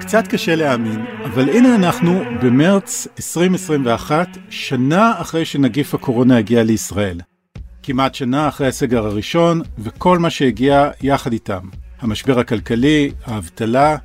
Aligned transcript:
קצת 0.00 0.26
קשה 0.28 0.54
להאמין, 0.54 1.04
אבל 1.24 1.48
הנה 1.48 1.74
אנחנו 1.74 2.22
במרץ 2.42 3.08
2021, 3.18 4.28
שנה 4.50 5.20
אחרי 5.20 5.44
שנגיף 5.44 5.94
הקורונה 5.94 6.36
הגיע 6.36 6.62
לישראל. 6.62 7.20
כמעט 7.82 8.14
שנה 8.14 8.48
אחרי 8.48 8.66
הסגר 8.66 9.06
הראשון, 9.06 9.62
וכל 9.78 10.18
מה 10.18 10.30
שהגיע 10.30 10.90
יחד 11.02 11.32
איתם. 11.32 11.60
המשבר 12.00 12.38
הכלכלי, 12.38 13.10
האבטלה 13.24 13.96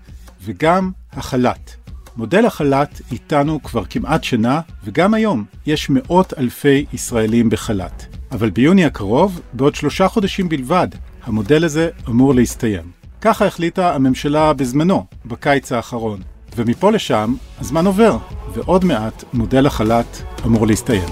וגם 0.44 0.92
החל"ת. 1.12 1.76
מודל 2.18 2.46
החל"ת 2.46 3.02
איתנו 3.12 3.63
כבר 3.63 3.86
כמעט 3.86 4.24
שנה, 4.24 4.62
וגם 4.84 5.13
היום 5.13 5.46
יש 5.66 5.90
מאות 5.90 6.34
אלפי 6.38 6.86
ישראלים 6.94 7.50
בחל"ת. 7.50 8.06
אבל 8.32 8.50
ביוני 8.50 8.86
הקרוב, 8.86 9.42
בעוד 9.54 9.76
שלושה 9.76 10.08
חודשים 10.08 10.50
בלבד, 10.50 10.88
המודל 11.24 11.63
הזה 11.63 11.90
אמור 12.10 12.36
להסתיים. 12.36 13.04
ככה 13.26 13.46
החליטה 13.46 13.96
הממשלה 13.96 14.53
בזמנו, 14.53 15.05
בקיץ 15.25 15.71
האחרון. 15.71 16.21
ומפה 16.55 16.91
לשם, 16.91 17.35
הזמן 17.59 17.85
עובר, 17.85 18.17
ועוד 18.53 18.85
מעט 18.85 19.23
מודל 19.33 19.66
החל"ת 19.66 20.21
אמור 20.45 20.67
להסתיים. 20.67 21.09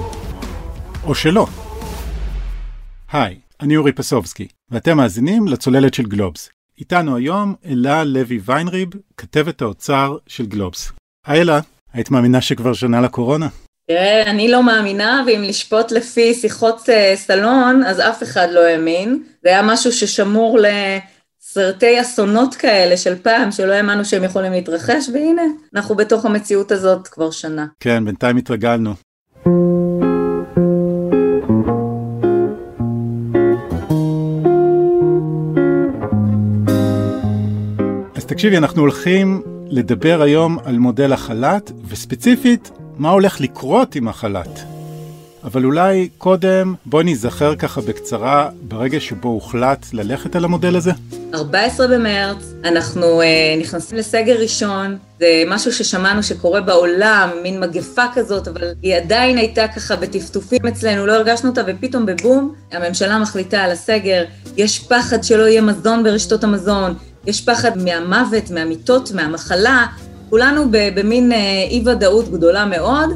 או 1.04 1.16
שלא. 1.16 1.48
היי, 3.12 3.40
אני 3.62 3.78
אורי 3.78 3.92
פסובסקי, 3.92 4.48
ואתם 4.72 4.98
מאזינים 4.98 5.48
לצוללת 5.48 5.94
של 5.94 6.04
גלובס. 6.04 6.50
איתנו 6.80 7.16
היום 7.16 7.56
אלה 7.66 8.04
לוי 8.04 8.40
ויינריב, 8.46 8.90
כתבת 9.18 9.62
האוצר 9.62 10.18
של 10.28 10.46
גלובס. 10.46 10.92
היי 11.28 11.42
אלה, 11.42 11.60
היית 11.94 12.12
מאמינה 12.12 12.42
שכבר 12.42 12.74
שנה 12.74 13.02
לקורונה? 13.02 13.48
תראה, 13.88 14.24
אני 14.24 14.52
לא 14.52 14.64
מאמינה, 14.64 15.24
ואם 15.28 15.44
לשפוט 15.48 15.92
לפי 15.92 16.34
שיחות 16.34 16.80
uh, 16.80 17.16
סלון, 17.16 17.84
אז 17.84 18.00
אף 18.00 18.24
אחד 18.24 18.48
לא 18.52 18.60
האמין. 18.60 19.24
זה 19.44 19.50
היה 19.50 19.62
משהו 19.62 19.92
ששמור 19.92 20.60
לסרטי 21.44 22.02
אסונות 22.02 22.56
כאלה 22.56 22.98
של 22.98 23.16
פעם, 23.16 23.52
שלא 23.52 23.74
האמנו 23.74 24.06
שהם 24.06 24.24
יכולים 24.24 24.52
להתרחש, 24.52 25.10
והנה, 25.14 25.42
אנחנו 25.76 25.96
בתוך 25.96 26.26
המציאות 26.26 26.72
הזאת 26.72 27.08
כבר 27.08 27.32
שנה. 27.32 27.66
כן, 27.80 28.06
בינתיים 28.06 28.38
התרגלנו. 28.38 28.94
אז 38.16 38.26
תקשיבי, 38.26 38.58
אנחנו 38.58 38.82
הולכים 38.82 39.42
לדבר 39.68 40.22
היום 40.22 40.58
על 40.66 40.78
מודל 40.78 41.14
החל"ת, 41.14 41.72
וספציפית, 41.88 42.72
מה 42.98 43.10
הולך 43.10 43.42
לקרות 43.42 43.96
עם 43.96 44.08
החל"ת. 44.08 44.60
אבל 45.44 45.66
אולי 45.66 46.10
קודם 46.18 46.74
בואי 46.86 47.04
ניזכר 47.04 47.56
ככה 47.56 47.82
בקצרה 47.82 48.50
ברגע 48.62 49.00
שבו 49.00 49.30
הוחלט 49.30 49.86
ללכת 49.94 50.36
על 50.36 50.46
המודל 50.46 50.76
הזה. 50.76 50.92
14 51.34 51.88
במרץ, 51.88 52.54
אנחנו 52.64 53.22
uh, 53.22 53.26
נכנסים 53.62 53.98
לסגר 53.98 54.36
ראשון, 54.40 54.98
זה 55.20 55.44
משהו 55.48 55.74
ששמענו 55.74 56.24
שקורה 56.24 56.62
בעולם, 56.62 57.30
מין 57.44 57.60
מגפה 57.60 58.04
כזאת, 58.14 58.48
אבל 58.48 58.62
היא 58.82 58.96
עדיין 58.96 59.38
הייתה 59.38 59.68
ככה 59.68 59.96
בטפטופים 59.96 60.68
אצלנו, 60.68 61.06
לא 61.06 61.14
הרגשנו 61.14 61.50
אותה, 61.50 61.62
ופתאום 61.68 62.06
בבום, 62.06 62.54
הממשלה 62.72 63.20
מחליטה 63.20 63.62
על 63.62 63.72
הסגר, 63.72 64.24
יש 64.58 64.80
פחד 64.80 65.24
שלא 65.24 65.44
יהיה 65.44 65.62
מזון 65.62 66.04
ברשתות 66.04 66.44
המזון, 66.44 66.94
יש 67.28 67.42
פחד 67.42 67.78
מהמוות, 67.78 68.52
מהמיטות, 68.52 69.12
מהמחלה, 69.12 69.86
כולנו 70.30 70.66
במין 70.72 71.32
אה, 71.32 71.38
אי 71.70 71.84
ודאות 71.86 72.32
גדולה 72.32 72.66
מאוד. 72.66 73.10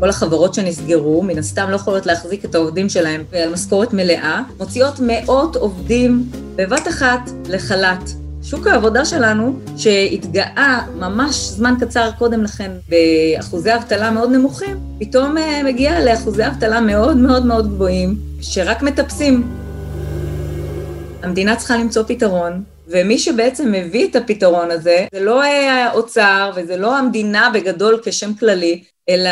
כל 0.00 0.08
החברות 0.08 0.54
שנסגרו, 0.54 1.22
מן 1.22 1.38
הסתם 1.38 1.70
לא 1.70 1.76
יכולות 1.76 2.06
להחזיק 2.06 2.44
את 2.44 2.54
העובדים 2.54 2.88
שלהם 2.88 3.24
על 3.32 3.52
משכורת 3.52 3.92
מלאה, 3.92 4.42
מוציאות 4.58 4.94
מאות 5.02 5.56
עובדים 5.56 6.24
בבת 6.56 6.88
אחת 6.88 7.30
לחל"ת. 7.48 8.10
שוק 8.42 8.66
העבודה 8.66 9.04
שלנו, 9.04 9.58
שהתגאה 9.76 10.86
ממש 10.98 11.34
זמן 11.34 11.74
קצר 11.80 12.10
קודם 12.18 12.44
לכן 12.44 12.70
באחוזי 12.88 13.74
אבטלה 13.74 14.10
מאוד 14.10 14.30
נמוכים, 14.30 14.76
פתאום 15.00 15.38
אה, 15.38 15.62
מגיע 15.64 16.04
לאחוזי 16.04 16.46
אבטלה 16.46 16.80
מאוד 16.80 17.16
מאוד 17.16 17.46
מאוד 17.46 17.74
גבוהים, 17.74 18.16
שרק 18.40 18.82
מטפסים. 18.82 19.48
המדינה 21.22 21.56
צריכה 21.56 21.76
למצוא 21.76 22.02
פתרון, 22.06 22.62
ומי 22.88 23.18
שבעצם 23.18 23.72
מביא 23.72 24.08
את 24.10 24.16
הפתרון 24.16 24.70
הזה, 24.70 25.06
זה 25.12 25.20
לא 25.20 25.42
האוצר 25.44 26.50
וזה 26.56 26.76
לא 26.76 26.98
המדינה 26.98 27.50
בגדול 27.54 28.00
כשם 28.04 28.34
כללי, 28.34 28.82
אלא 29.08 29.30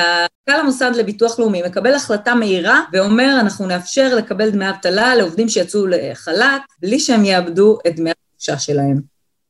מנכ"ל 0.49 0.61
המוסד 0.61 0.91
לביטוח 0.97 1.39
לאומי 1.39 1.63
מקבל 1.63 1.95
החלטה 1.95 2.35
מהירה 2.35 2.81
ואומר 2.93 3.37
אנחנו 3.41 3.67
נאפשר 3.67 4.15
לקבל 4.15 4.51
דמי 4.51 4.71
אבטלה 4.71 5.15
לעובדים 5.15 5.49
שיצאו 5.49 5.87
לחל"ת 5.87 6.63
בלי 6.81 7.01
שהם 7.01 7.25
יאבדו 7.25 7.79
את 7.87 7.97
דמי 7.97 8.11
החופשה 8.11 8.59
שלהם. 8.59 9.01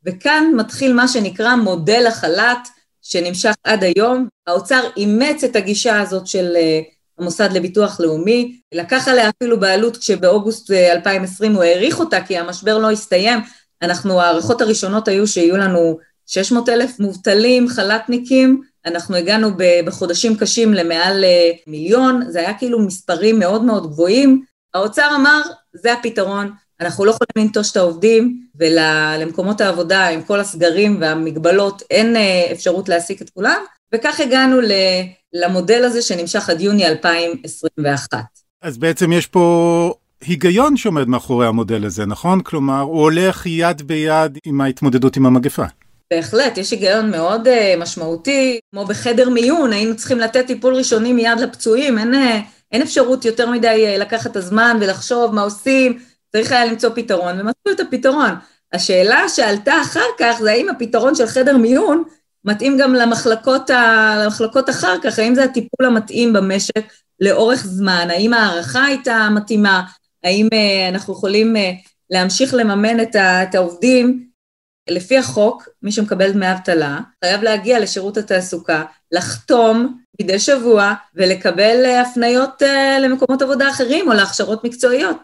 וכאן 0.04 0.44
מתחיל 0.56 0.92
מה 0.92 1.09
שנקרא 1.09 1.56
מודל 1.56 2.06
החל"ת 2.06 2.69
שנמשך 3.03 3.54
עד 3.64 3.84
היום. 3.84 4.28
האוצר 4.47 4.81
אימץ 4.97 5.44
את 5.44 5.56
הגישה 5.56 6.00
הזאת 6.00 6.26
של 6.26 6.53
אה, 6.56 6.81
המוסד 7.19 7.53
לביטוח 7.53 8.00
לאומי, 8.00 8.60
לקח 8.75 9.08
עליה 9.08 9.28
אפילו 9.28 9.60
בעלות 9.60 9.97
כשבאוגוסט 9.97 10.70
2020 10.70 11.53
אה, 11.53 11.56
הוא 11.56 11.64
העריך 11.64 12.00
אותה 12.00 12.20
כי 12.20 12.38
המשבר 12.38 12.78
לא 12.78 12.91
הסתיים, 12.91 13.41
אנחנו, 13.82 14.20
הערכות 14.20 14.60
הראשונות 14.60 15.08
היו 15.08 15.26
שיהיו 15.26 15.56
לנו 15.56 15.98
600 16.26 16.69
אלף 16.69 17.00
מובטלים, 17.00 17.69
חל"תניקים, 17.69 18.62
אנחנו 18.86 19.16
הגענו 19.16 19.50
בחודשים 19.84 20.36
קשים 20.36 20.74
למעל 20.74 21.24
אה, 21.24 21.50
מיליון, 21.66 22.22
זה 22.28 22.41
היה 22.41 22.54
כאילו 22.54 22.78
מספרים 22.78 23.38
מאוד 23.38 23.64
מאוד 23.64 23.86
גבוהים. 23.86 24.42
האוצר 24.74 25.08
אמר, 25.16 25.41
זה 25.72 25.92
הפתרון, 25.92 26.50
אנחנו 26.80 27.04
לא 27.04 27.10
יכולים 27.10 27.46
לנטוש 27.46 27.72
את 27.72 27.76
העובדים, 27.76 28.41
ולמקומות 28.54 29.60
העבודה 29.60 30.08
עם 30.08 30.22
כל 30.22 30.41
הסגרים 30.41 30.98
והמגבלות 31.00 31.82
אין 31.91 32.16
אה, 32.16 32.48
אפשרות 32.52 32.88
להעסיק 32.88 33.22
את 33.22 33.30
כולם, 33.30 33.60
וכך 33.94 34.20
הגענו 34.20 34.56
למודל 35.32 35.84
הזה 35.84 36.02
שנמשך 36.02 36.50
עד 36.50 36.60
יוני 36.60 36.86
2021. 36.86 38.20
אז 38.62 38.78
בעצם 38.78 39.12
יש 39.12 39.26
פה 39.26 39.94
היגיון 40.20 40.76
שעומד 40.76 41.08
מאחורי 41.08 41.46
המודל 41.46 41.84
הזה, 41.84 42.06
נכון? 42.06 42.41
כלומר, 42.41 42.80
הוא 42.80 43.00
הולך 43.00 43.46
יד 43.46 43.82
ביד 43.82 44.38
עם 44.44 44.60
ההתמודדות 44.60 45.16
עם 45.16 45.26
המגפה. 45.26 45.64
בהחלט, 46.11 46.59
יש 46.59 46.71
היגיון 46.71 47.11
מאוד 47.11 47.49
uh, 47.49 47.50
משמעותי, 47.78 48.59
כמו 48.71 48.84
בחדר 48.84 49.28
מיון, 49.28 49.72
היינו 49.72 49.97
צריכים 49.97 50.19
לתת 50.19 50.47
טיפול 50.47 50.75
ראשוני 50.75 51.12
מיד 51.12 51.41
לפצועים, 51.41 51.99
אין, 51.99 52.15
uh, 52.15 52.17
אין 52.72 52.83
אפשרות 52.83 53.25
יותר 53.25 53.50
מדי 53.50 53.94
uh, 53.97 54.00
לקחת 54.00 54.31
את 54.31 54.37
הזמן 54.37 54.77
ולחשוב 54.81 55.34
מה 55.34 55.43
עושים, 55.43 55.99
צריך 56.33 56.53
היה 56.53 56.65
למצוא 56.65 56.91
פתרון, 56.94 57.41
ומצאו 57.41 57.72
את 57.72 57.81
הפתרון. 57.81 58.31
השאלה 58.72 59.28
שעלתה 59.28 59.75
אחר 59.83 60.06
כך 60.19 60.37
זה 60.41 60.50
האם 60.50 60.69
הפתרון 60.69 61.15
של 61.15 61.27
חדר 61.27 61.56
מיון 61.56 62.05
מתאים 62.44 62.78
גם 62.78 62.94
למחלקות, 62.94 63.71
ה... 63.71 64.15
למחלקות 64.25 64.71
אחר 64.71 64.97
כך, 65.03 65.19
האם 65.19 65.34
זה 65.34 65.44
הטיפול 65.44 65.87
המתאים 65.87 66.33
במשק 66.33 66.83
לאורך 67.21 67.67
זמן, 67.67 68.09
האם 68.11 68.34
ההערכה 68.34 68.84
הייתה 68.84 69.28
מתאימה, 69.34 69.83
האם 70.25 70.47
uh, 70.47 70.94
אנחנו 70.94 71.12
יכולים 71.12 71.56
uh, 71.56 71.59
להמשיך 72.11 72.55
לממן 72.55 73.00
את, 73.00 73.15
ה, 73.15 73.43
את 73.43 73.55
העובדים. 73.55 74.25
לפי 74.91 75.19
החוק, 75.19 75.69
מי 75.82 75.92
שמקבל 75.92 76.32
דמי 76.32 76.52
אבטלה, 76.52 76.98
חייב 77.24 77.42
להגיע 77.42 77.80
לשירות 77.80 78.16
התעסוקה, 78.16 78.84
לחתום 79.12 79.98
מדי 80.20 80.38
שבוע 80.38 80.94
ולקבל 81.14 81.84
uh, 81.84 82.06
הפניות 82.06 82.62
uh, 82.62 83.00
למקומות 83.00 83.42
עבודה 83.42 83.70
אחרים 83.70 84.08
או 84.08 84.12
להכשרות 84.12 84.64
מקצועיות. 84.64 85.16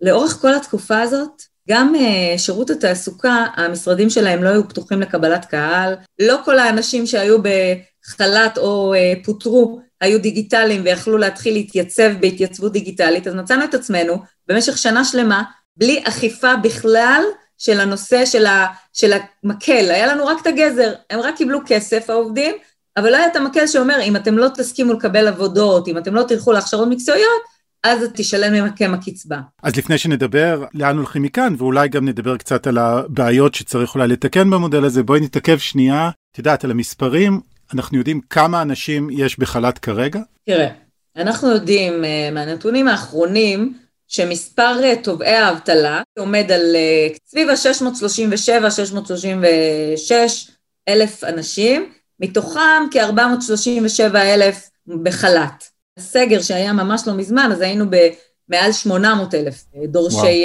לאורך 0.00 0.32
כל 0.40 0.54
התקופה 0.54 1.00
הזאת, 1.00 1.42
גם 1.68 1.94
uh, 1.94 2.38
שירות 2.38 2.70
התעסוקה, 2.70 3.46
המשרדים 3.56 4.10
שלהם 4.10 4.44
לא 4.44 4.48
היו 4.48 4.68
פתוחים 4.68 5.00
לקבלת 5.00 5.44
קהל, 5.44 5.94
לא 6.18 6.38
כל 6.44 6.58
האנשים 6.58 7.06
שהיו 7.06 7.38
בחל"ת 7.42 8.58
או 8.58 8.94
פוטרו 9.24 9.80
היו 10.00 10.20
דיגיטליים 10.20 10.82
ויכלו 10.84 11.18
להתחיל 11.18 11.54
להתייצב 11.54 12.12
בהתייצבות 12.20 12.72
דיגיטלית, 12.72 13.26
אז 13.26 13.34
מצאנו 13.34 13.64
את 13.64 13.74
עצמנו 13.74 14.16
במשך 14.48 14.78
שנה 14.78 15.04
שלמה 15.04 15.42
בלי 15.76 16.02
אכיפה 16.04 16.56
בכלל 16.56 17.22
של 17.58 17.80
הנושא 17.80 18.26
של, 18.26 18.46
ה, 18.46 18.66
של 18.92 19.12
המקל, 19.12 19.90
היה 19.90 20.06
לנו 20.06 20.26
רק 20.26 20.42
את 20.42 20.46
הגזר, 20.46 20.92
הם 21.10 21.20
רק 21.20 21.36
קיבלו 21.36 21.58
כסף 21.66 22.10
העובדים, 22.10 22.54
אבל 22.96 23.10
לא 23.10 23.16
היה 23.16 23.26
את 23.26 23.36
המקל 23.36 23.66
שאומר 23.66 24.02
אם 24.02 24.16
אתם 24.16 24.38
לא 24.38 24.48
תסכימו 24.54 24.92
לקבל 24.92 25.28
עבודות, 25.28 25.88
אם 25.88 25.98
אתם 25.98 26.14
לא 26.14 26.22
תלכו 26.22 26.52
להכשרות 26.52 26.88
מקצועיות, 26.88 27.56
אז 27.84 28.08
תשלם 28.14 28.64
מכם 28.64 28.94
הקצבה. 28.94 29.40
אז 29.62 29.76
לפני 29.76 29.98
שנדבר 29.98 30.64
לאן 30.74 30.96
הולכים 30.96 31.22
מכאן, 31.22 31.54
ואולי 31.58 31.88
גם 31.88 32.08
נדבר 32.08 32.36
קצת 32.36 32.66
על 32.66 32.78
הבעיות 32.78 33.54
שצריך 33.54 33.94
אולי 33.94 34.08
לתקן 34.08 34.50
במודל 34.50 34.84
הזה, 34.84 35.02
בואי 35.02 35.20
נתעכב 35.20 35.58
שנייה, 35.58 36.10
את 36.32 36.38
יודעת, 36.38 36.64
על 36.64 36.70
המספרים, 36.70 37.40
אנחנו 37.74 37.98
יודעים 37.98 38.20
כמה 38.30 38.62
אנשים 38.62 39.08
יש 39.10 39.38
בחל"ת 39.38 39.78
כרגע? 39.78 40.20
תראה, 40.46 40.68
אנחנו 41.16 41.50
יודעים 41.50 42.04
אה, 42.04 42.30
מהנתונים 42.32 42.88
האחרונים 42.88 43.74
שמספר 44.08 44.84
אה, 44.84 44.96
תובעי 45.02 45.36
האבטלה 45.36 46.02
עומד 46.18 46.52
על 46.52 46.76
אה, 46.76 47.08
סביב 47.26 47.48
ה-637, 47.48 48.70
636 48.70 50.50
אלף 50.88 51.24
אנשים, 51.24 51.92
מתוכם 52.20 52.86
כ-437 52.90 54.16
אלף 54.16 54.70
בחל"ת. 55.02 55.64
הסגר 55.98 56.42
שהיה 56.42 56.72
ממש 56.72 57.02
לא 57.06 57.14
מזמן, 57.14 57.50
אז 57.52 57.60
היינו 57.60 57.84
במעל 57.90 58.72
800 58.72 59.34
אלף 59.34 59.64
דורשי 59.88 60.44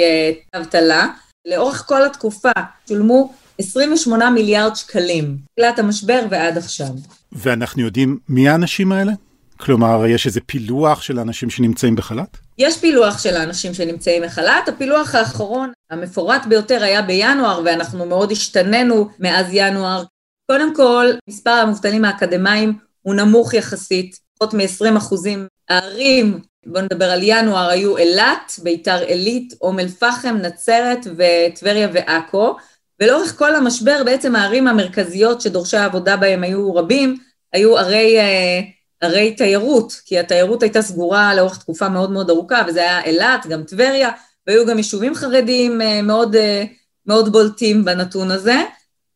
אבטלה. 0.56 1.06
לאורך 1.46 1.84
כל 1.86 2.04
התקופה 2.04 2.50
שולמו 2.88 3.32
28 3.58 4.30
מיליארד 4.30 4.76
שקלים, 4.76 5.36
תחילת 5.54 5.78
המשבר 5.78 6.20
ועד 6.30 6.58
עכשיו. 6.58 6.88
ואנחנו 7.32 7.82
יודעים 7.82 8.18
מי 8.28 8.48
האנשים 8.48 8.92
האלה? 8.92 9.12
כלומר, 9.56 10.06
יש 10.06 10.26
איזה 10.26 10.40
פילוח 10.40 11.02
של 11.02 11.18
האנשים 11.18 11.50
שנמצאים 11.50 11.96
בחל"ת? 11.96 12.36
יש 12.58 12.78
פילוח 12.78 13.18
של 13.22 13.36
האנשים 13.36 13.74
שנמצאים 13.74 14.22
בחל"ת, 14.22 14.68
הפילוח 14.68 15.14
האחרון, 15.14 15.72
המפורט 15.90 16.46
ביותר 16.46 16.82
היה 16.82 17.02
בינואר, 17.02 17.62
ואנחנו 17.64 18.06
מאוד 18.06 18.32
השתננו 18.32 19.08
מאז 19.18 19.46
ינואר. 19.52 20.04
קודם 20.50 20.74
כל, 20.74 21.06
מספר 21.28 21.50
המובטלים 21.50 22.04
האקדמאים 22.04 22.72
הוא 23.02 23.14
נמוך 23.14 23.54
יחסית, 23.54 24.16
פחות 24.38 24.54
מ-20 24.54 24.98
אחוזים. 24.98 25.46
הערים, 25.68 26.40
בואו 26.66 26.84
נדבר 26.84 27.10
על 27.10 27.20
ינואר, 27.22 27.68
היו 27.68 27.96
אילת, 27.96 28.52
ביתר 28.62 28.98
עילית, 28.98 29.54
אום 29.60 29.78
אל-פחם, 29.78 30.36
נצרת 30.36 31.06
וטבריה 31.16 31.88
ועכו. 31.92 32.56
ולאורך 33.00 33.38
כל 33.38 33.54
המשבר 33.54 34.02
בעצם 34.04 34.36
הערים 34.36 34.68
המרכזיות 34.68 35.40
שדורשי 35.40 35.76
העבודה 35.76 36.16
בהם 36.16 36.42
היו 36.42 36.74
רבים, 36.74 37.18
היו 37.52 37.78
ערי, 37.78 38.18
אה, 38.18 38.60
ערי 39.02 39.34
תיירות, 39.34 40.00
כי 40.04 40.18
התיירות 40.18 40.62
הייתה 40.62 40.82
סגורה 40.82 41.34
לאורך 41.34 41.58
תקופה 41.58 41.88
מאוד 41.88 42.10
מאוד 42.10 42.30
ארוכה, 42.30 42.62
וזה 42.68 42.80
היה 42.80 43.04
אילת, 43.04 43.46
גם 43.46 43.62
טבריה, 43.62 44.10
והיו 44.46 44.66
גם 44.66 44.78
יישובים 44.78 45.14
חרדיים 45.14 45.82
אה, 45.82 46.02
מאוד, 46.02 46.36
אה, 46.36 46.64
מאוד 47.06 47.32
בולטים 47.32 47.84
בנתון 47.84 48.30
הזה. 48.30 48.62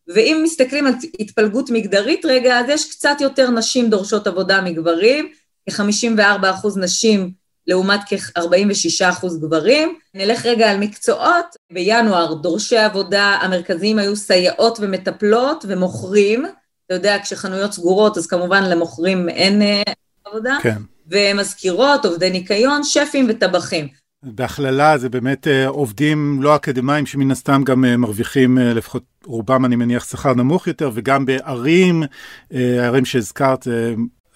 ואם 0.09 0.41
מסתכלים 0.45 0.87
על 0.87 0.93
התפלגות 1.21 1.71
מגדרית 1.71 2.25
רגע, 2.25 2.61
אז 2.61 2.67
יש 2.69 2.91
קצת 2.91 3.17
יותר 3.21 3.51
נשים 3.51 3.91
דורשות 3.91 4.27
עבודה 4.27 4.61
מגברים, 4.61 5.29
כ-54 5.71 6.51
אחוז 6.51 6.79
נשים 6.79 7.31
לעומת 7.67 8.01
כ-46 8.09 9.11
אחוז 9.11 9.41
גברים. 9.41 9.99
נלך 10.15 10.47
רגע 10.47 10.71
על 10.71 10.79
מקצועות, 10.79 11.47
בינואר 11.73 12.35
דורשי 12.35 12.77
עבודה 12.77 13.25
המרכזיים 13.25 13.99
היו 13.99 14.17
סייעות 14.17 14.79
ומטפלות 14.81 15.65
ומוכרים, 15.69 16.47
אתה 16.87 16.95
יודע, 16.95 17.17
כשחנויות 17.23 17.73
סגורות 17.73 18.17
אז 18.17 18.27
כמובן 18.27 18.65
למוכרים 18.65 19.29
אין 19.29 19.63
אה, 19.63 19.83
עבודה, 20.25 20.57
כן. 20.63 20.79
ומזכירות, 21.07 22.05
עובדי 22.05 22.31
ניקיון, 22.31 22.85
שפים 22.85 23.27
וטבחים. 23.29 23.89
בהכללה 24.23 24.99
זה 24.99 25.09
באמת 25.09 25.49
אה, 25.49 25.69
עובדים 25.69 26.43
לא 26.43 26.57
אקדמאים 26.57 27.07
שמן 27.07 27.31
הסתם 27.31 27.63
גם 27.65 27.85
אה, 27.85 27.97
מרוויחים 27.97 28.59
לפחות 28.59 29.03
רובם 29.25 29.65
אני 29.65 29.77
מניח 29.77 30.11
שכר 30.11 30.35
נמוך 30.35 30.67
יותר 30.67 30.91
וגם 30.95 31.27
בערים, 31.27 32.03
ערים 32.51 33.05
שהזכרת 33.05 33.67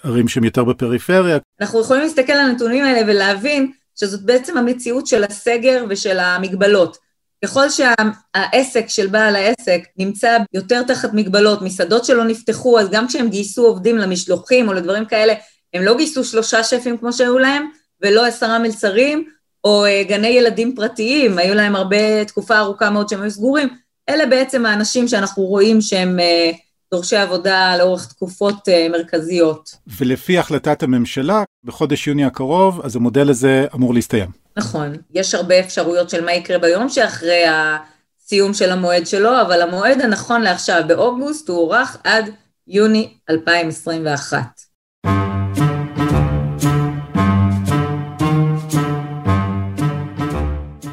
ערים 0.05 0.29
שהן 0.29 0.45
יותר 0.45 0.65
בפריפריה. 0.65 1.39
אנחנו 1.61 1.81
יכולים 1.81 2.03
להסתכל 2.03 2.33
על 2.33 2.51
הנתונים 2.51 2.85
האלה 2.85 3.13
ולהבין 3.13 3.73
שזאת 3.95 4.23
בעצם 4.23 4.57
המציאות 4.57 5.07
של 5.07 5.25
הסגר 5.25 5.85
ושל 5.89 6.19
המגבלות. 6.19 7.10
ככל 7.45 7.67
שהעסק 7.71 8.89
של 8.89 9.07
בעל 9.07 9.37
העסק 9.37 9.81
נמצא 9.97 10.39
יותר 10.55 10.83
תחת 10.83 11.15
מגבלות, 11.15 11.63
מסעדות 11.63 12.05
שלא 12.05 12.25
נפתחו, 12.25 12.81
אז 12.81 12.91
גם 12.91 13.09
כשהם 13.09 13.29
גייסו 13.29 13.67
עובדים 13.67 13.99
למשלוחים 13.99 14.69
או 14.69 14.73
לדברים 14.73 15.05
כאלה, 15.05 15.35
הם 15.75 15.83
לא 15.83 15.97
גייסו 15.97 16.25
שלושה 16.25 16.65
שפים 16.65 16.99
כמו 16.99 17.13
שהיו 17.13 17.39
להם, 17.39 17.71
ולא 18.03 18.27
עשרה 18.27 18.59
מלצרים, 18.59 19.29
או 19.65 19.85
אה, 19.85 20.03
גני 20.09 20.29
ילדים 20.29 20.75
פרטיים, 20.75 21.39
היו 21.39 21.55
להם 21.55 21.77
הרבה, 21.77 22.25
תקופה 22.25 22.59
ארוכה 22.59 22.91
מאוד 22.91 23.09
שהם 23.09 23.23
היו 23.23 23.31
סגורים. 23.31 23.69
אלה 24.09 24.27
בעצם 24.27 24.67
האנשים 24.67 25.09
שאנחנו 25.09 25.43
רואים 25.43 25.81
שהם 25.81 26.21
אה, 26.21 26.51
דורשי 26.95 27.17
עבודה 27.17 27.77
לאורך 27.77 28.07
תקופות 28.07 28.69
אה, 28.69 28.87
מרכזיות. 28.89 29.75
ולפי 29.99 30.39
החלטת 30.39 30.83
הממשלה, 30.83 31.43
בחודש 31.65 32.07
יוני 32.07 32.25
הקרוב, 32.25 32.81
אז 32.85 32.97
המודל 32.97 33.31
הזה 33.31 33.67
אמור 33.75 33.95
להסתיים. 33.95 34.31
נכון, 34.57 34.97
יש 35.15 35.35
הרבה 35.35 35.61
אפשרויות 35.61 36.11
של 36.11 36.25
מה 36.25 36.33
יקרה 36.33 36.59
ביום 36.59 36.89
שאחרי 36.89 37.43
הסיום 37.47 38.55
של 38.55 38.71
המועד 38.71 39.07
שלו, 39.07 39.41
אבל 39.41 39.63
המועד 39.63 40.01
הנכון 40.01 40.43
לעכשיו 40.43 40.83
באוגוסט 40.87 41.49
הוא 41.49 41.59
הוארך 41.59 41.97
עד 42.05 42.31
יוני 42.67 43.13
2021. 43.31 44.61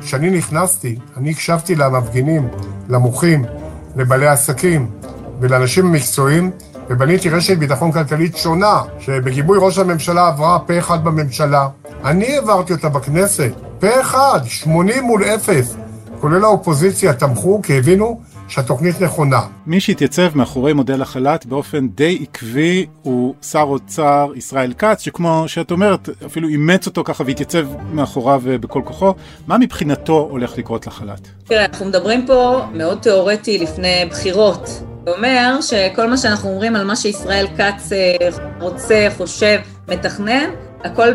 כשאני 0.01 0.29
נכנסתי, 0.29 0.95
אני 1.17 1.31
הקשבתי 1.31 1.75
למפגינים, 1.75 2.49
למוחים, 2.89 3.45
לבעלי 3.95 4.27
עסקים, 4.27 4.96
ולאנשים 5.41 5.91
מקצועיים, 5.91 6.51
ובניתי 6.89 7.29
רשת 7.29 7.57
ביטחון 7.57 7.91
כלכלית 7.91 8.37
שונה, 8.37 8.81
שבגיבוי 8.99 9.57
ראש 9.61 9.77
הממשלה 9.77 10.27
עברה 10.27 10.59
פה 10.59 10.79
אחד 10.79 11.03
בממשלה. 11.03 11.67
אני 12.05 12.35
העברתי 12.35 12.73
אותה 12.73 12.89
בכנסת, 12.89 13.51
פה 13.79 14.01
אחד, 14.01 14.39
80 14.45 15.03
מול 15.03 15.23
0. 15.23 15.75
כולל 16.19 16.43
האופוזיציה 16.43 17.13
תמכו 17.13 17.61
כי 17.63 17.77
הבינו 17.77 18.19
שהתוכנית 18.47 19.01
נכונה. 19.01 19.41
מי 19.65 19.79
שהתייצב 19.79 20.37
מאחורי 20.37 20.73
מודל 20.73 21.01
החל"ת 21.01 21.45
באופן 21.45 21.87
די 21.87 22.19
עקבי 22.21 22.85
הוא 23.01 23.35
שר 23.41 23.65
אוצר 23.67 24.31
ישראל 24.35 24.73
כץ, 24.77 25.01
שכמו 25.01 25.43
שאת 25.47 25.71
אומרת, 25.71 26.09
אפילו 26.25 26.47
אימץ 26.47 26.87
אותו 26.87 27.03
ככה 27.03 27.23
והתייצב 27.27 27.65
מאחוריו 27.93 28.41
בכל 28.45 28.81
כוחו. 28.85 29.13
מה 29.47 29.57
מבחינתו 29.57 30.27
הולך 30.31 30.57
לקרות 30.57 30.87
לחל"ת? 30.87 31.27
תראה, 31.43 31.65
אנחנו 31.65 31.85
מדברים 31.85 32.25
פה 32.27 32.61
מאוד 32.73 32.97
תיאורטי 32.97 33.57
לפני 33.57 34.05
בחירות. 34.09 34.83
זה 35.07 35.13
אומר 35.13 35.61
שכל 35.61 36.09
מה 36.09 36.17
שאנחנו 36.17 36.49
אומרים 36.49 36.75
על 36.75 36.83
מה 36.83 36.95
שישראל 36.95 37.45
כץ 37.57 37.91
אה, 37.91 38.29
רוצה, 38.59 39.07
חושב, 39.17 39.57
מתכנן, 39.87 40.49
הכל. 40.83 41.07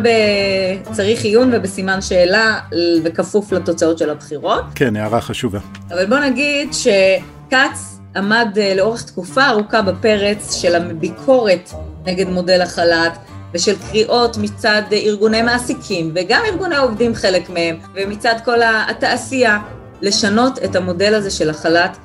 צריך 0.93 1.25
עיון 1.25 1.51
ובסימן 1.53 2.01
שאלה 2.01 2.61
וכפוף 3.05 3.53
לתוצאות 3.53 3.99
של 3.99 4.11
הבחירות. 4.11 4.65
כן, 4.75 4.97
הערה 4.97 5.21
חשובה. 5.21 5.59
אבל 5.91 6.07
בוא 6.07 6.19
נגיד 6.19 6.73
שכץ 6.73 7.99
עמד 8.17 8.59
אה, 8.61 8.75
לאורך 8.75 9.03
תקופה 9.03 9.49
ארוכה 9.49 9.83
בפרץ 9.83 10.55
של 10.55 10.75
הביקורת 10.75 11.71
נגד 12.07 12.29
מודל 12.29 12.61
החל"ת 12.63 13.19
ושל 13.55 13.75
קריאות 13.91 14.37
מצד 14.37 14.83
ארגוני 14.93 15.43
מעסיקים 15.43 16.13
וגם 16.15 16.43
ארגוני 16.47 16.77
עובדים 16.77 17.15
חלק 17.15 17.51
מהם 17.51 17.77
ומצד 17.95 18.35
כל 18.45 18.59
התעשייה 18.91 19.59
לשנות 20.03 20.59
את 20.65 20.77
המודל 20.77 21.15
הזה 21.15 21.31
של 21.31 21.51
החל"ת 21.51 21.97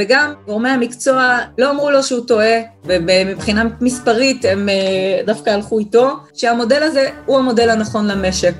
וגם 0.00 0.34
גורמי 0.46 0.68
המקצוע 0.68 1.38
לא 1.58 1.70
אמרו 1.70 1.90
לו 1.90 2.02
שהוא 2.02 2.26
טועה, 2.26 2.60
ומבחינה 2.84 3.64
מספרית 3.80 4.44
הם 4.44 4.68
אה, 4.68 5.22
דווקא 5.26 5.50
הלכו 5.50 5.78
איתו, 5.78 6.16
שהמודל 6.34 6.82
הזה 6.82 7.10
הוא 7.26 7.38
המודל 7.38 7.70
הנכון 7.70 8.06
למשק. 8.06 8.54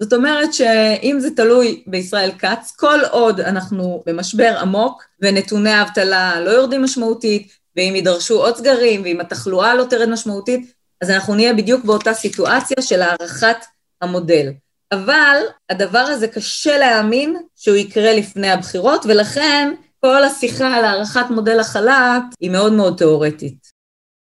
זאת 0.00 0.12
אומרת 0.12 0.54
שאם 0.54 1.16
זה 1.20 1.30
תלוי 1.36 1.82
בישראל 1.86 2.30
כץ, 2.38 2.74
כל 2.76 2.98
עוד 3.10 3.40
אנחנו 3.40 4.02
במשבר 4.06 4.56
עמוק 4.60 5.04
ונתוני 5.20 5.70
האבטלה 5.70 6.40
לא 6.40 6.50
יורדים 6.50 6.82
משמעותית, 6.82 7.48
ואם 7.76 7.92
יידרשו 7.94 8.34
עוד 8.34 8.56
סגרים, 8.56 9.02
ואם 9.02 9.20
התחלואה 9.20 9.74
לא 9.74 9.84
תרד 9.84 10.08
משמעותית, 10.08 10.72
אז 11.00 11.10
אנחנו 11.10 11.34
נהיה 11.34 11.54
בדיוק 11.54 11.84
באותה 11.84 12.14
סיטואציה 12.14 12.82
של 12.82 13.02
הערכת 13.02 13.56
המודל. 14.02 14.52
אבל 14.92 15.36
הדבר 15.70 15.98
הזה 15.98 16.28
קשה 16.28 16.78
להאמין 16.78 17.36
שהוא 17.56 17.76
יקרה 17.76 18.12
לפני 18.12 18.50
הבחירות, 18.50 19.06
ולכן 19.08 19.72
כל 20.00 20.24
השיחה 20.24 20.74
על 20.74 20.84
הערכת 20.84 21.26
מודל 21.30 21.60
החל"ת 21.60 22.22
היא 22.40 22.50
מאוד 22.50 22.72
מאוד 22.72 22.96
תיאורטית. 22.96 23.76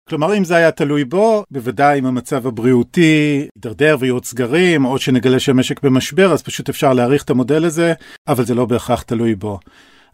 כלומר, 0.08 0.36
אם 0.36 0.44
זה 0.44 0.56
היה 0.56 0.70
תלוי 0.70 1.04
בו, 1.04 1.44
בוודאי 1.50 1.98
אם 1.98 2.06
המצב 2.06 2.46
הבריאותי 2.46 3.46
יידרדר 3.56 3.96
ויהיו 4.00 4.14
עוד 4.14 4.24
סגרים, 4.24 4.84
או 4.84 4.98
שנגלה 4.98 5.40
שהמשק 5.40 5.82
במשבר, 5.82 6.32
אז 6.32 6.42
פשוט 6.42 6.68
אפשר 6.68 6.92
להעריך 6.92 7.24
את 7.24 7.30
המודל 7.30 7.64
הזה, 7.64 7.92
אבל 8.28 8.44
זה 8.44 8.54
לא 8.54 8.64
בהכרח 8.66 9.02
תלוי 9.02 9.34
בו. 9.34 9.58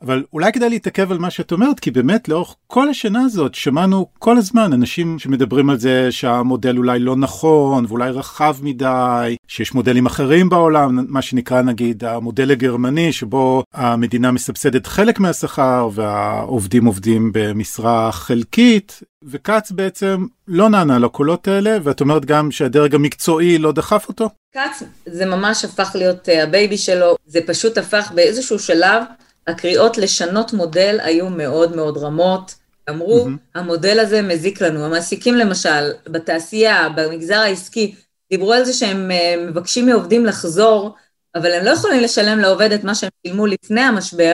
אבל 0.03 0.25
אולי 0.33 0.53
כדאי 0.53 0.69
להתעכב 0.69 1.13
על 1.13 1.19
מה 1.19 1.31
שאת 1.31 1.53
אומרת, 1.53 1.81
כי 1.81 1.91
באמת 1.91 2.29
לאורך 2.29 2.55
כל 2.67 2.89
השנה 2.89 3.23
הזאת 3.25 3.55
שמענו 3.55 4.07
כל 4.19 4.37
הזמן 4.37 4.73
אנשים 4.73 5.19
שמדברים 5.19 5.71
על 5.71 5.79
זה 5.79 6.13
שהמודל 6.13 6.79
אולי 6.79 6.99
לא 6.99 7.17
נכון 7.17 7.85
ואולי 7.89 8.11
רחב 8.11 8.57
מדי, 8.63 9.37
שיש 9.49 9.75
מודלים 9.75 10.07
אחרים 10.07 10.49
בעולם, 10.49 11.05
מה 11.09 11.23
שנקרא 11.23 11.63
נגיד 11.63 12.05
המודל 12.05 12.51
הגרמני, 12.51 13.13
שבו 13.13 13.63
המדינה 13.75 14.31
מסבסדת 14.31 14.87
חלק 14.87 15.21
מהשכר 15.21 15.89
והעובדים 15.93 16.85
עובדים 16.85 17.31
במשרה 17.35 18.13
חלקית, 18.13 19.01
וכץ 19.25 19.71
בעצם 19.71 20.27
לא 20.49 20.69
נענה 20.69 20.99
לקולות 20.99 21.49
האלה, 21.49 21.79
ואת 21.83 22.01
אומרת 22.01 22.25
גם 22.25 22.51
שהדרג 22.51 22.95
המקצועי 22.95 23.59
לא 23.59 23.73
דחף 23.73 24.09
אותו? 24.09 24.29
כץ 24.53 24.83
זה 25.07 25.27
ממש 25.27 25.65
הפך 25.65 25.91
להיות 25.95 26.29
אה, 26.29 26.43
הבייבי 26.43 26.79
שלו, 26.79 27.17
זה 27.27 27.41
פשוט 27.47 27.79
הפך 27.79 28.13
באיזשהו 28.15 28.59
שלב 28.59 29.03
הקריאות 29.47 29.99
לשנות 29.99 30.53
מודל 30.53 30.99
היו 31.03 31.31
מאוד 31.31 31.77
מאוד 31.77 31.97
רמות. 31.97 32.55
אמרו, 32.91 33.27
mm-hmm. 33.27 33.59
המודל 33.59 33.99
הזה 33.99 34.23
מזיק 34.23 34.61
לנו. 34.61 34.85
המעסיקים 34.85 35.35
למשל, 35.35 35.93
בתעשייה, 36.07 36.89
במגזר 36.89 37.39
העסקי, 37.39 37.95
דיברו 38.31 38.53
על 38.53 38.65
זה 38.65 38.73
שהם 38.73 39.11
אה, 39.11 39.35
מבקשים 39.49 39.87
מעובדים 39.87 40.27
לחזור, 40.27 40.95
אבל 41.35 41.53
הם 41.53 41.65
לא 41.65 41.71
יכולים 41.71 42.01
לשלם 42.01 42.39
לעובד 42.39 42.73
את 42.73 42.85
מה 42.85 42.95
שהם 42.95 43.11
שילמו 43.27 43.47
לפני 43.47 43.81
המשבר, 43.81 44.31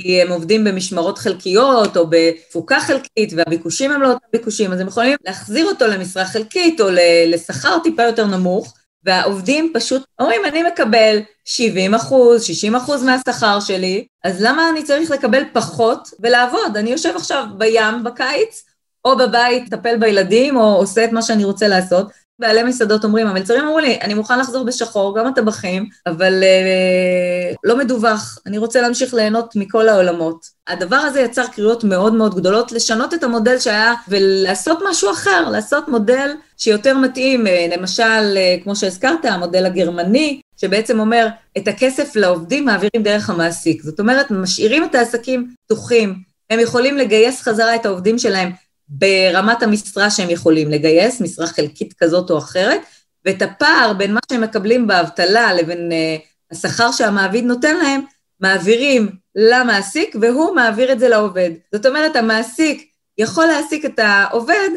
כי 0.00 0.22
הם 0.22 0.28
עובדים 0.32 0.64
במשמרות 0.64 1.18
חלקיות 1.18 1.96
או 1.96 2.06
בתפוקה 2.10 2.80
חלקית, 2.80 3.32
והביקושים 3.36 3.92
הם 3.92 4.02
לא 4.02 4.08
אותם 4.08 4.26
ביקושים, 4.32 4.72
אז 4.72 4.80
הם 4.80 4.88
יכולים 4.88 5.16
להחזיר 5.26 5.66
אותו 5.66 5.86
למשרה 5.86 6.24
חלקית 6.24 6.80
או 6.80 6.86
לשכר 7.26 7.78
טיפה 7.82 8.02
יותר 8.02 8.26
נמוך, 8.26 8.74
והעובדים 9.04 9.72
פשוט 9.74 10.02
אומרים, 10.20 10.44
אני 10.44 10.62
מקבל 10.62 11.18
70 11.44 11.94
אחוז, 11.94 12.42
60 12.42 12.76
אחוז 12.76 13.02
מהשכר 13.02 13.60
שלי, 13.60 14.06
אז 14.24 14.42
למה 14.42 14.70
אני 14.70 14.82
צריך 14.82 15.10
לקבל 15.10 15.42
פחות 15.52 16.08
ולעבוד? 16.20 16.76
אני 16.76 16.90
יושב 16.90 17.16
עכשיו 17.16 17.44
בים 17.58 18.04
בקיץ, 18.04 18.64
או 19.04 19.16
בבית, 19.16 19.66
לטפל 19.66 19.96
בילדים, 19.96 20.56
או 20.56 20.76
עושה 20.76 21.04
את 21.04 21.12
מה 21.12 21.22
שאני 21.22 21.44
רוצה 21.44 21.68
לעשות, 21.68 22.06
בעלי 22.40 22.62
מסעדות 22.62 23.04
אומרים, 23.04 23.26
המלצרים 23.26 23.64
אמרו 23.64 23.78
לי, 23.78 23.98
אני 24.02 24.14
מוכן 24.14 24.38
לחזור 24.38 24.64
בשחור, 24.64 25.18
גם 25.18 25.26
הטבחים, 25.26 25.88
אבל 26.06 26.42
אה, 26.42 27.52
לא 27.64 27.78
מדווח, 27.78 28.38
אני 28.46 28.58
רוצה 28.58 28.80
להמשיך 28.80 29.14
ליהנות 29.14 29.56
מכל 29.56 29.88
העולמות. 29.88 30.46
הדבר 30.68 30.96
הזה 30.96 31.20
יצר 31.20 31.46
קריאות 31.46 31.84
מאוד 31.84 32.14
מאוד 32.14 32.34
גדולות, 32.34 32.72
לשנות 32.72 33.14
את 33.14 33.24
המודל 33.24 33.58
שהיה 33.58 33.94
ולעשות 34.08 34.78
משהו 34.90 35.10
אחר, 35.10 35.48
לעשות 35.48 35.88
מודל 35.88 36.30
שיותר 36.56 36.98
מתאים, 36.98 37.46
אה, 37.46 37.66
למשל, 37.76 38.36
אה, 38.36 38.56
כמו 38.62 38.76
שהזכרת, 38.76 39.24
המודל 39.24 39.66
הגרמני, 39.66 40.40
שבעצם 40.56 41.00
אומר, 41.00 41.26
את 41.58 41.68
הכסף 41.68 42.16
לעובדים 42.16 42.64
מעבירים 42.64 43.02
דרך 43.02 43.30
המעסיק. 43.30 43.82
זאת 43.82 44.00
אומרת, 44.00 44.30
משאירים 44.30 44.84
את 44.84 44.94
העסקים 44.94 45.54
פתוחים, 45.66 46.14
הם 46.50 46.60
יכולים 46.60 46.96
לגייס 46.96 47.42
חזרה 47.42 47.74
את 47.74 47.86
העובדים 47.86 48.18
שלהם 48.18 48.50
ברמת 48.90 49.62
המשרה 49.62 50.10
שהם 50.10 50.30
יכולים 50.30 50.70
לגייס, 50.70 51.20
משרה 51.20 51.46
חלקית 51.46 51.94
כזאת 51.98 52.30
או 52.30 52.38
אחרת, 52.38 52.80
ואת 53.24 53.42
הפער 53.42 53.92
בין 53.92 54.14
מה 54.14 54.20
שהם 54.32 54.40
מקבלים 54.40 54.86
באבטלה 54.86 55.54
לבין 55.54 55.92
uh, 55.92 56.20
השכר 56.50 56.92
שהמעביד 56.92 57.44
נותן 57.44 57.76
להם, 57.76 58.00
מעבירים 58.40 59.08
למעסיק 59.34 60.16
והוא 60.20 60.54
מעביר 60.54 60.92
את 60.92 60.98
זה 60.98 61.08
לעובד. 61.08 61.50
זאת 61.74 61.86
אומרת, 61.86 62.16
המעסיק 62.16 62.90
יכול 63.18 63.46
להעסיק 63.46 63.84
את 63.84 63.98
העובד 63.98 64.68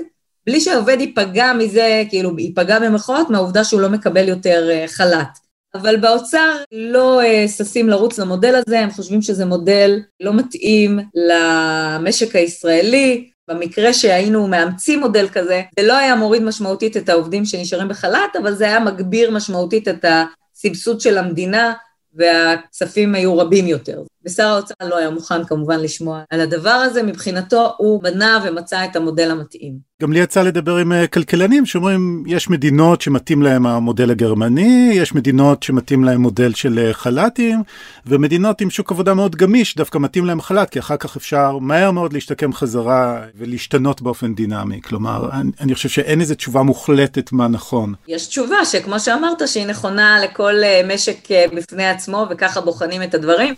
בלי 0.45 0.61
שהעובד 0.61 0.97
ייפגע 0.99 1.53
מזה, 1.53 2.03
כאילו 2.09 2.39
ייפגע 2.39 2.79
במחאות 2.79 3.29
מהעובדה 3.29 3.63
שהוא 3.63 3.81
לא 3.81 3.89
מקבל 3.89 4.27
יותר 4.27 4.69
uh, 4.69 4.91
חל"ת. 4.91 5.43
אבל 5.75 5.97
באוצר 5.97 6.55
לא 6.71 7.21
uh, 7.21 7.49
ששים 7.49 7.89
לרוץ 7.89 8.19
למודל 8.19 8.55
הזה, 8.55 8.79
הם 8.79 8.91
חושבים 8.91 9.21
שזה 9.21 9.45
מודל 9.45 9.99
לא 10.19 10.33
מתאים 10.33 10.99
למשק 11.15 12.35
הישראלי, 12.35 13.32
במקרה 13.47 13.93
שהיינו 13.93 14.47
מאמצים 14.47 14.99
מודל 14.99 15.27
כזה, 15.33 15.61
זה 15.79 15.87
לא 15.87 15.97
היה 15.97 16.15
מוריד 16.15 16.43
משמעותית 16.43 16.97
את 16.97 17.09
העובדים 17.09 17.45
שנשארים 17.45 17.87
בחל"ת, 17.87 18.35
אבל 18.41 18.53
זה 18.53 18.65
היה 18.65 18.79
מגביר 18.79 19.31
משמעותית 19.31 19.87
את 19.87 20.05
הסבסוד 20.07 21.01
של 21.01 21.17
המדינה, 21.17 21.73
והכספים 22.13 23.15
היו 23.15 23.37
רבים 23.37 23.67
יותר. 23.67 24.03
ושר 24.25 24.47
האוצר 24.47 24.73
לא 24.81 24.97
היה 24.97 25.09
מוכן 25.09 25.43
כמובן 25.43 25.79
לשמוע 25.79 26.21
על 26.29 26.41
הדבר 26.41 26.69
הזה, 26.69 27.03
מבחינתו 27.03 27.73
הוא 27.77 28.03
בנה 28.03 28.43
ומצא 28.45 28.85
את 28.85 28.95
המודל 28.95 29.31
המתאים. 29.31 29.93
גם 30.01 30.13
לי 30.13 30.19
יצא 30.19 30.41
לדבר 30.41 30.75
עם 30.75 30.91
אה, 30.91 31.07
כלכלנים 31.07 31.65
שאומרים 31.65 32.23
יש 32.27 32.49
מדינות 32.49 33.01
שמתאים 33.01 33.41
להם 33.41 33.65
המודל 33.65 34.11
הגרמני, 34.11 34.91
יש 34.93 35.15
מדינות 35.15 35.63
שמתאים 35.63 36.03
להם 36.03 36.21
מודל 36.21 36.53
של 36.53 36.79
אה, 36.79 36.93
חל"תים, 36.93 37.63
ומדינות 38.05 38.61
עם 38.61 38.69
שוק 38.69 38.91
עבודה 38.91 39.13
מאוד 39.13 39.35
גמיש 39.35 39.75
דווקא 39.75 39.97
מתאים 39.97 40.25
להם 40.25 40.41
חל"ת, 40.41 40.69
כי 40.69 40.79
אחר 40.79 40.97
כך 40.97 41.15
אפשר 41.15 41.57
מהר 41.57 41.91
מאוד 41.91 42.13
להשתקם 42.13 42.53
חזרה 42.53 43.21
ולהשתנות 43.35 44.01
באופן 44.01 44.35
דינמי. 44.35 44.81
כלומר, 44.81 45.29
אני, 45.31 45.51
אני 45.61 45.75
חושב 45.75 45.89
שאין 45.89 46.21
איזו 46.21 46.35
תשובה 46.35 46.61
מוחלטת 46.61 47.31
מה 47.31 47.47
נכון. 47.47 47.93
יש 48.07 48.27
תשובה 48.27 48.65
שכמו 48.65 48.99
שאמרת 48.99 49.47
שהיא 49.47 49.65
נכונה 49.65 50.19
לכל 50.23 50.63
אה, 50.63 50.81
משק 50.93 51.27
בפני 51.55 51.87
עצמו 51.87 52.27
וככה 52.29 52.61
בוחנים 52.61 53.03
את 53.03 53.13
הדברים. 53.13 53.53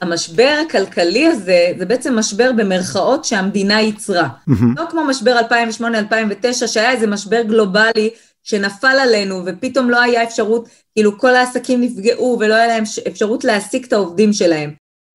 המשבר 0.00 0.62
הכלכלי 0.66 1.26
הזה, 1.26 1.72
זה 1.78 1.84
בעצם 1.84 2.18
משבר 2.18 2.50
במרכאות 2.56 3.24
שהמדינה 3.24 3.80
ייצרה. 3.80 4.28
Mm-hmm. 4.50 4.52
לא 4.76 4.84
כמו 4.90 5.04
משבר 5.04 5.40
2008-2009, 6.60 6.66
שהיה 6.66 6.90
איזה 6.90 7.06
משבר 7.06 7.42
גלובלי 7.42 8.10
שנפל 8.42 8.96
עלינו, 9.00 9.42
ופתאום 9.46 9.90
לא 9.90 10.00
היה 10.00 10.22
אפשרות, 10.22 10.68
כאילו 10.94 11.18
כל 11.18 11.34
העסקים 11.34 11.80
נפגעו 11.80 12.36
ולא 12.40 12.54
היה 12.54 12.66
להם 12.66 12.84
אפשרות 13.08 13.44
להעסיק 13.44 13.86
את 13.86 13.92
העובדים 13.92 14.32
שלהם. 14.32 14.70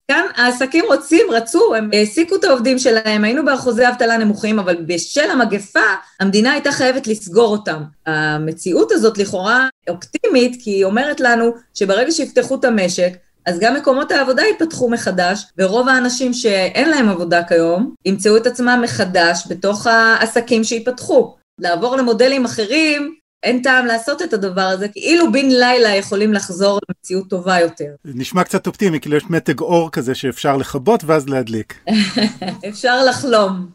כאן 0.08 0.24
העסקים 0.36 0.84
רוצים, 0.88 1.26
רצו, 1.30 1.74
הם 1.74 1.90
העסיקו 1.92 2.36
את 2.36 2.44
העובדים 2.44 2.78
שלהם, 2.78 3.24
היינו 3.24 3.44
באחוזי 3.44 3.88
אבטלה 3.88 4.16
נמוכים, 4.16 4.58
אבל 4.58 4.76
בשל 4.86 5.30
המגפה, 5.30 5.80
המדינה 6.20 6.52
הייתה 6.52 6.72
חייבת 6.72 7.06
לסגור 7.06 7.52
אותם. 7.52 7.82
המציאות 8.06 8.92
הזאת 8.92 9.18
לכאורה 9.18 9.68
אופטימית, 9.88 10.62
כי 10.62 10.70
היא 10.70 10.84
אומרת 10.84 11.20
לנו 11.20 11.54
שברגע 11.74 12.10
שיפתחו 12.10 12.54
את 12.54 12.64
המשק, 12.64 13.12
אז 13.46 13.58
גם 13.60 13.74
מקומות 13.76 14.12
העבודה 14.12 14.42
ייפתחו 14.42 14.90
מחדש, 14.90 15.44
ורוב 15.58 15.88
האנשים 15.88 16.32
שאין 16.32 16.90
להם 16.90 17.08
עבודה 17.08 17.42
כיום, 17.44 17.94
ימצאו 18.04 18.36
את 18.36 18.46
עצמם 18.46 18.80
מחדש 18.84 19.44
בתוך 19.48 19.86
העסקים 19.86 20.64
שייפתחו. 20.64 21.34
לעבור 21.60 21.96
למודלים 21.96 22.44
אחרים, 22.44 23.14
אין 23.42 23.62
טעם 23.62 23.86
לעשות 23.86 24.22
את 24.22 24.32
הדבר 24.32 24.60
הזה, 24.60 24.88
כאילו 24.88 25.32
בן 25.32 25.46
לילה 25.46 25.96
יכולים 25.96 26.32
לחזור 26.32 26.78
למציאות 26.88 27.28
טובה 27.28 27.60
יותר. 27.60 27.94
נשמע 28.04 28.44
קצת 28.44 28.66
אופטימי, 28.66 29.00
כאילו 29.00 29.16
יש 29.16 29.24
מתג 29.30 29.60
אור 29.60 29.90
כזה 29.90 30.14
שאפשר 30.14 30.56
לכבות 30.56 31.04
ואז 31.04 31.28
להדליק. 31.28 31.84
אפשר 32.68 33.04
לחלום. 33.04 33.66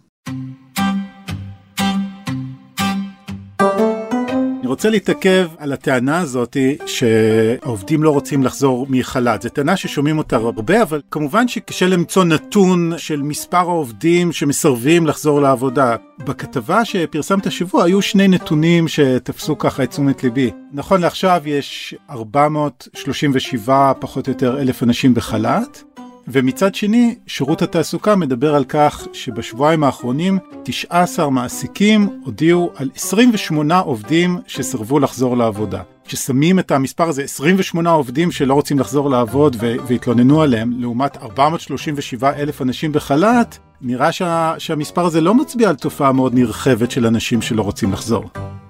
אני 4.68 4.72
רוצה 4.72 4.90
להתעכב 4.90 5.48
על 5.58 5.74
הטענה 5.74 6.20
הזאת 6.20 6.58
שהעובדים 6.86 8.04
לא 8.04 8.10
רוצים 8.10 8.44
לחזור 8.44 8.88
מחל"ת. 8.90 9.42
זו 9.42 9.50
טענה 9.50 9.78
ששומעים 9.78 10.18
אותה 10.18 10.36
הרבה, 10.36 10.82
אבל 10.82 11.02
כמובן 11.12 11.48
שקשה 11.48 11.88
למצוא 11.88 12.24
נתון 12.24 12.94
של 12.98 13.22
מספר 13.22 13.58
העובדים 13.58 14.32
שמסרבים 14.32 15.08
לחזור 15.08 15.42
לעבודה. 15.42 15.96
בכתבה 16.26 16.86
שפרסמת 16.86 17.48
השבוע 17.48 17.84
היו 17.84 18.02
שני 18.02 18.28
נתונים 18.28 18.88
שתפסו 18.88 19.58
ככה 19.58 19.84
את 19.84 19.90
תשומת 19.90 20.24
ליבי. 20.24 20.52
נכון 20.74 21.02
לעכשיו 21.02 21.42
יש 21.46 21.96
437 22.10 23.94
פחות 24.00 24.28
או 24.28 24.32
יותר 24.32 24.62
אלף 24.62 24.84
אנשים 24.84 25.14
בחל"ת, 25.14 25.84
ומצד 26.28 26.76
שני, 26.76 27.16
שירות 27.28 27.62
התעסוקה 27.62 28.16
מדבר 28.16 28.56
על 28.56 28.64
כך 28.64 29.08
שבשבועיים 29.14 29.84
האחרונים 29.84 30.40
19 30.64 31.30
מעסיקים 31.30 32.22
הודיעו 32.26 32.72
על 32.76 32.90
28 32.96 33.80
עובדים 33.80 34.40
שסרבו 34.48 35.00
לחזור 35.00 35.38
לעבודה. 35.38 35.82
כששמים 36.06 36.60
את 36.60 36.72
המספר 36.72 37.10
הזה, 37.10 37.24
28 37.24 37.90
עובדים 37.90 38.32
שלא 38.32 38.54
רוצים 38.54 38.80
לחזור 38.80 39.10
לעבוד 39.10 39.56
והתלוננו 39.60 40.42
עליהם, 40.42 40.72
לעומת 40.78 41.18
437 41.18 42.34
אלף 42.38 42.62
אנשים 42.62 42.92
בחל"ת, 42.92 43.58
נראה 43.82 44.12
שה, 44.12 44.54
שהמספר 44.58 45.06
הזה 45.06 45.22
לא 45.22 45.34
מצביע 45.34 45.70
על 45.70 45.76
תופעה 45.76 46.12
מאוד 46.12 46.34
נרחבת 46.34 46.92
של 46.92 47.06
אנשים 47.06 47.42
שלא 47.42 47.62
רוצים 47.62 47.92
לחזור. 47.92 48.30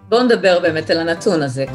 בואו 0.10 0.24
נדבר 0.24 0.60
באמת 0.62 0.90
על 0.90 1.00
הנתון 1.00 1.42
הזה. 1.42 1.66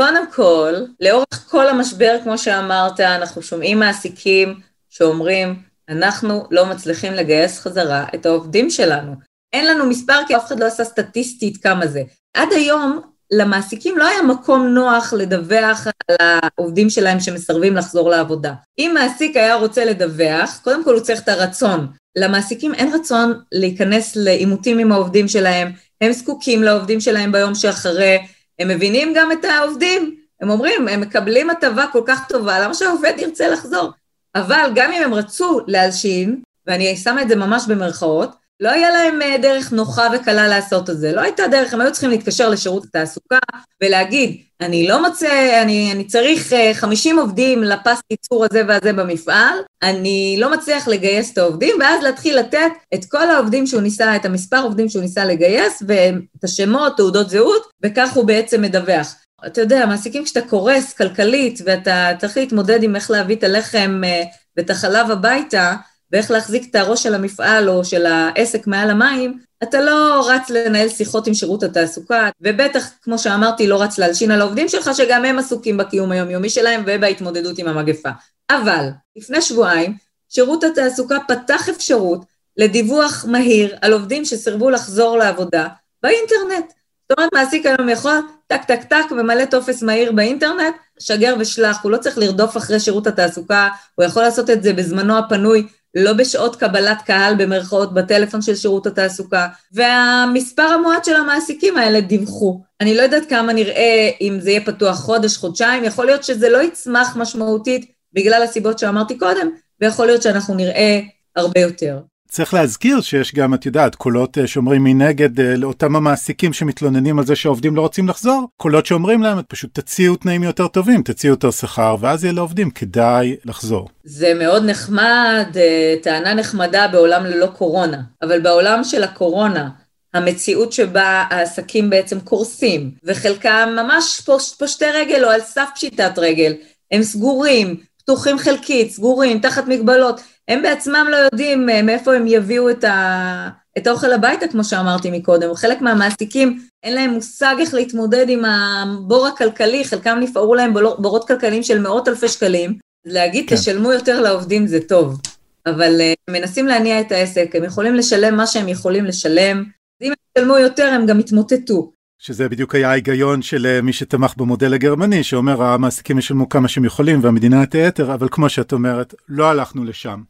קודם 0.00 0.32
כל, 0.32 0.74
לאורך 1.00 1.48
כל 1.48 1.68
המשבר, 1.68 2.16
כמו 2.24 2.38
שאמרת, 2.38 3.00
אנחנו 3.00 3.42
שומעים 3.42 3.78
מעסיקים 3.78 4.60
שאומרים, 4.90 5.62
אנחנו 5.88 6.46
לא 6.50 6.66
מצליחים 6.66 7.12
לגייס 7.12 7.58
חזרה 7.58 8.04
את 8.14 8.26
העובדים 8.26 8.70
שלנו. 8.70 9.12
אין 9.52 9.66
לנו 9.66 9.86
מספר 9.86 10.20
כי 10.26 10.36
אף 10.36 10.46
אחד 10.46 10.60
לא 10.60 10.66
עשה 10.66 10.84
סטטיסטית 10.84 11.56
כמה 11.56 11.86
זה. 11.86 12.02
עד 12.34 12.48
היום 12.52 13.00
למעסיקים 13.30 13.98
לא 13.98 14.06
היה 14.06 14.22
מקום 14.22 14.66
נוח 14.66 15.12
לדווח 15.12 15.86
על 15.86 16.16
העובדים 16.20 16.90
שלהם 16.90 17.20
שמסרבים 17.20 17.76
לחזור 17.76 18.10
לעבודה. 18.10 18.52
אם 18.78 18.90
מעסיק 18.94 19.36
היה 19.36 19.54
רוצה 19.54 19.84
לדווח, 19.84 20.60
קודם 20.64 20.84
כל 20.84 20.94
הוא 20.94 21.02
צריך 21.02 21.20
את 21.20 21.28
הרצון. 21.28 21.86
למעסיקים 22.18 22.74
אין 22.74 22.94
רצון 22.94 23.40
להיכנס 23.52 24.16
לעימותים 24.16 24.78
עם 24.78 24.92
העובדים 24.92 25.28
שלהם, 25.28 25.72
הם 26.00 26.12
זקוקים 26.12 26.62
לעובדים 26.62 27.00
שלהם 27.00 27.32
ביום 27.32 27.54
שאחרי, 27.54 28.18
הם 28.60 28.68
מבינים 28.68 29.12
גם 29.16 29.32
את 29.32 29.44
העובדים, 29.44 30.16
הם 30.40 30.50
אומרים, 30.50 30.88
הם 30.88 31.00
מקבלים 31.00 31.50
הטבה 31.50 31.84
כל 31.92 32.02
כך 32.06 32.28
טובה, 32.28 32.60
למה 32.60 32.74
שהעובד 32.74 33.14
ירצה 33.18 33.48
לחזור? 33.48 33.90
אבל 34.34 34.70
גם 34.74 34.92
אם 34.92 35.02
הם 35.02 35.14
רצו 35.14 35.60
להלשין, 35.66 36.42
ואני 36.66 36.96
שמה 36.96 37.22
את 37.22 37.28
זה 37.28 37.36
ממש 37.36 37.64
במרכאות, 37.68 38.30
לא 38.60 38.70
היה 38.70 38.90
להם 38.90 39.22
אה, 39.22 39.38
דרך 39.38 39.72
נוחה 39.72 40.08
וקלה 40.14 40.48
לעשות 40.48 40.90
את 40.90 40.98
זה. 40.98 41.12
לא 41.12 41.20
הייתה 41.20 41.42
דרך, 41.50 41.74
הם 41.74 41.80
היו 41.80 41.92
צריכים 41.92 42.10
להתקשר 42.10 42.48
לשירות 42.48 42.84
התעסוקה 42.84 43.38
ולהגיד, 43.82 44.36
אני 44.60 44.88
לא 44.88 45.02
מוצא, 45.08 45.62
אני, 45.62 45.92
אני 45.92 46.04
צריך 46.04 46.52
50 46.72 47.18
אה, 47.18 47.22
עובדים 47.22 47.62
לפס 47.62 48.00
ייצור 48.10 48.44
הזה 48.44 48.62
והזה 48.68 48.92
במפעל, 48.92 49.54
אני 49.82 50.36
לא 50.38 50.52
מצליח 50.52 50.88
לגייס 50.88 51.32
את 51.32 51.38
העובדים, 51.38 51.76
ואז 51.80 52.02
להתחיל 52.02 52.38
לתת 52.38 52.70
את 52.94 53.04
כל 53.04 53.30
העובדים 53.30 53.66
שהוא 53.66 53.82
ניסה, 53.82 54.16
את 54.16 54.24
המספר 54.24 54.62
עובדים 54.62 54.88
שהוא 54.88 55.02
ניסה 55.02 55.24
לגייס, 55.24 55.82
ואת 55.86 56.44
השמות, 56.44 56.96
תעודות 56.96 57.30
זהות, 57.30 57.62
וכך 57.82 58.12
הוא 58.12 58.24
בעצם 58.24 58.62
מדווח. 58.62 59.14
אתה 59.46 59.60
יודע, 59.60 59.86
מעסיקים 59.86 60.24
כשאתה 60.24 60.40
קורס 60.40 60.92
כלכלית 60.92 61.60
ואתה 61.64 62.12
צריך 62.18 62.36
להתמודד 62.36 62.82
עם 62.82 62.96
איך 62.96 63.10
להביא 63.10 63.36
את 63.36 63.44
הלחם 63.44 64.00
אה, 64.04 64.22
ואת 64.56 64.70
החלב 64.70 65.10
הביתה, 65.10 65.74
ואיך 66.12 66.30
להחזיק 66.30 66.70
את 66.70 66.74
הראש 66.74 67.02
של 67.02 67.14
המפעל 67.14 67.68
או 67.68 67.84
של 67.84 68.06
העסק 68.06 68.66
מעל 68.66 68.90
המים, 68.90 69.38
אתה 69.62 69.80
לא 69.80 70.28
רץ 70.28 70.50
לנהל 70.50 70.88
שיחות 70.88 71.26
עם 71.26 71.34
שירות 71.34 71.62
התעסוקה, 71.62 72.28
ובטח, 72.40 72.90
כמו 73.02 73.18
שאמרתי, 73.18 73.66
לא 73.66 73.82
רץ 73.82 73.98
להלשין 73.98 74.30
על 74.30 74.40
העובדים 74.40 74.68
שלך, 74.68 74.90
שגם 74.94 75.24
הם 75.24 75.38
עסוקים 75.38 75.76
בקיום 75.76 76.12
היומיומי 76.12 76.50
שלהם 76.50 76.82
ובהתמודדות 76.86 77.58
עם 77.58 77.68
המגפה. 77.68 78.10
אבל, 78.50 78.88
לפני 79.16 79.42
שבועיים, 79.42 79.94
שירות 80.28 80.64
התעסוקה 80.64 81.16
פתח 81.28 81.68
אפשרות 81.68 82.24
לדיווח 82.56 83.24
מהיר 83.28 83.76
על 83.82 83.92
עובדים 83.92 84.24
שסירבו 84.24 84.70
לחזור 84.70 85.18
לעבודה 85.18 85.68
באינטרנט. 86.02 86.72
זאת 87.08 87.18
אומרת, 87.18 87.32
מעסיק 87.34 87.66
היום 87.66 87.88
יכול 87.88 88.20
טק 88.46 88.64
טק 88.64 88.82
טק, 88.84 89.10
ממלא 89.10 89.44
טופס 89.44 89.82
מהיר 89.82 90.12
באינטרנט, 90.12 90.74
שגר 90.98 91.34
ושלח, 91.38 91.82
הוא 91.82 91.92
לא 91.92 91.96
צריך 91.96 92.18
לרדוף 92.18 92.56
אחרי 92.56 92.80
שירות 92.80 93.06
התעסוקה, 93.06 93.68
הוא 93.94 94.04
יכול 94.04 94.22
לעשות 94.22 94.50
את 94.50 94.62
זה 94.62 94.72
בזמנו 94.72 95.18
הפנוי, 95.18 95.66
לא 95.94 96.12
בשעות 96.12 96.56
קבלת 96.56 97.02
קהל 97.02 97.34
במרכאות 97.34 97.94
בטלפון 97.94 98.42
של 98.42 98.54
שירות 98.54 98.86
התעסוקה, 98.86 99.48
והמספר 99.72 100.62
המועט 100.62 101.04
של 101.04 101.16
המעסיקים 101.16 101.76
האלה 101.76 102.00
דיווחו. 102.00 102.60
אני 102.80 102.96
לא 102.96 103.02
יודעת 103.02 103.28
כמה 103.28 103.52
נראה 103.52 104.10
אם 104.20 104.38
זה 104.40 104.50
יהיה 104.50 104.64
פתוח 104.64 104.96
חודש, 104.96 105.36
חודשיים, 105.36 105.84
יכול 105.84 106.06
להיות 106.06 106.24
שזה 106.24 106.48
לא 106.48 106.62
יצמח 106.62 107.16
משמעותית 107.16 107.92
בגלל 108.12 108.42
הסיבות 108.42 108.78
שאמרתי 108.78 109.18
קודם, 109.18 109.50
ויכול 109.80 110.06
להיות 110.06 110.22
שאנחנו 110.22 110.54
נראה 110.54 111.00
הרבה 111.36 111.60
יותר. 111.60 111.98
צריך 112.30 112.54
להזכיר 112.54 113.00
שיש 113.00 113.34
גם, 113.34 113.54
את 113.54 113.66
יודעת, 113.66 113.94
קולות 113.94 114.38
אה, 114.38 114.46
שאומרים 114.46 114.84
מנגד 114.84 115.40
אה, 115.40 115.56
לאותם 115.56 115.96
המעסיקים 115.96 116.52
שמתלוננים 116.52 117.18
על 117.18 117.26
זה 117.26 117.36
שהעובדים 117.36 117.76
לא 117.76 117.80
רוצים 117.80 118.08
לחזור, 118.08 118.48
קולות 118.56 118.86
שאומרים 118.86 119.22
להם, 119.22 119.38
פשוט 119.48 119.78
תציעו 119.78 120.16
תנאים 120.16 120.42
יותר 120.42 120.68
טובים, 120.68 121.02
תציעו 121.02 121.32
יותר 121.32 121.50
שכר, 121.50 121.96
ואז 122.00 122.24
יהיה 122.24 122.32
לעובדים 122.32 122.70
כדאי 122.70 123.36
לחזור. 123.44 123.88
זה 124.04 124.34
מאוד 124.34 124.64
נחמד, 124.64 125.46
אה, 125.56 125.94
טענה 126.02 126.34
נחמדה 126.34 126.88
בעולם 126.88 127.24
ללא 127.24 127.46
קורונה, 127.46 128.00
אבל 128.22 128.40
בעולם 128.40 128.84
של 128.84 129.02
הקורונה, 129.02 129.68
המציאות 130.14 130.72
שבה 130.72 131.24
העסקים 131.30 131.90
בעצם 131.90 132.20
קורסים, 132.20 132.90
וחלקם 133.04 133.68
ממש 133.76 134.20
פוש, 134.24 134.54
פושטי 134.54 134.84
רגל 134.94 135.24
או 135.24 135.30
על 135.30 135.40
סף 135.40 135.68
פשיטת 135.74 136.18
רגל, 136.18 136.54
הם 136.92 137.02
סגורים, 137.02 137.76
פתוחים 138.10 138.38
חלקית, 138.38 138.90
סגורים, 138.90 139.38
תחת 139.38 139.68
מגבלות, 139.68 140.20
הם 140.48 140.62
בעצמם 140.62 141.06
לא 141.10 141.16
יודעים 141.16 141.70
אה, 141.70 141.82
מאיפה 141.82 142.14
הם 142.14 142.26
יביאו 142.26 142.70
את, 142.70 142.84
ה... 142.84 143.48
את 143.78 143.86
האוכל 143.86 144.12
הביתה, 144.12 144.48
כמו 144.48 144.64
שאמרתי 144.64 145.10
מקודם. 145.10 145.54
חלק 145.54 145.80
מהמעסיקים, 145.80 146.60
אין 146.82 146.94
להם 146.94 147.10
מושג 147.10 147.54
איך 147.60 147.74
להתמודד 147.74 148.28
עם 148.28 148.44
הבור 148.44 149.26
הכלכלי, 149.26 149.84
חלקם 149.84 150.18
נפערו 150.20 150.54
להם 150.54 150.74
בורות 150.98 151.28
כלכליים 151.28 151.62
של 151.62 151.80
מאות 151.80 152.08
אלפי 152.08 152.28
שקלים. 152.28 152.78
להגיד, 153.06 153.48
כן. 153.48 153.56
תשלמו 153.56 153.92
יותר 153.92 154.20
לעובדים 154.20 154.66
זה 154.66 154.80
טוב, 154.88 155.20
אבל 155.66 156.00
uh, 156.00 156.32
מנסים 156.32 156.66
להניע 156.66 157.00
את 157.00 157.12
העסק, 157.12 157.50
הם 157.54 157.64
יכולים 157.64 157.94
לשלם 157.94 158.36
מה 158.36 158.46
שהם 158.46 158.68
יכולים 158.68 159.04
לשלם, 159.04 159.64
אם 160.02 160.12
הם 160.12 160.14
ישלמו 160.36 160.58
יותר 160.58 160.86
הם 160.86 161.06
גם 161.06 161.20
יתמוטטו. 161.20 161.92
שזה 162.22 162.48
בדיוק 162.48 162.74
היה 162.74 162.90
ההיגיון 162.90 163.42
של 163.42 163.66
אה, 163.66 163.82
מי 163.82 163.92
שתמך 163.92 164.34
במודל 164.36 164.74
הגרמני, 164.74 165.22
שאומר 165.22 165.62
המעסיקים 165.62 166.18
ישלמו 166.18 166.48
כמה 166.48 166.68
שהם 166.68 166.84
יכולים 166.84 167.18
והמדינה 167.22 167.66
תיתר, 167.66 168.14
אבל 168.14 168.28
כמו 168.30 168.48
שאת 168.48 168.72
אומרת, 168.72 169.14
לא 169.28 169.50
הלכנו 169.50 169.84
לשם. 169.84 170.22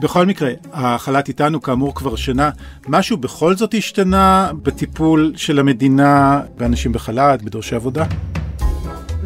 בכל 0.00 0.26
מקרה, 0.26 0.50
החל"ת 0.72 1.28
איתנו 1.28 1.62
כאמור 1.62 1.94
כבר 1.94 2.16
שנה, 2.16 2.50
משהו 2.88 3.16
בכל 3.16 3.56
זאת 3.56 3.74
השתנה 3.74 4.50
בטיפול 4.62 5.32
של 5.36 5.58
המדינה 5.58 6.40
באנשים 6.56 6.92
בחל"ת, 6.92 7.42
בדורשי 7.42 7.74
עבודה? 7.74 8.06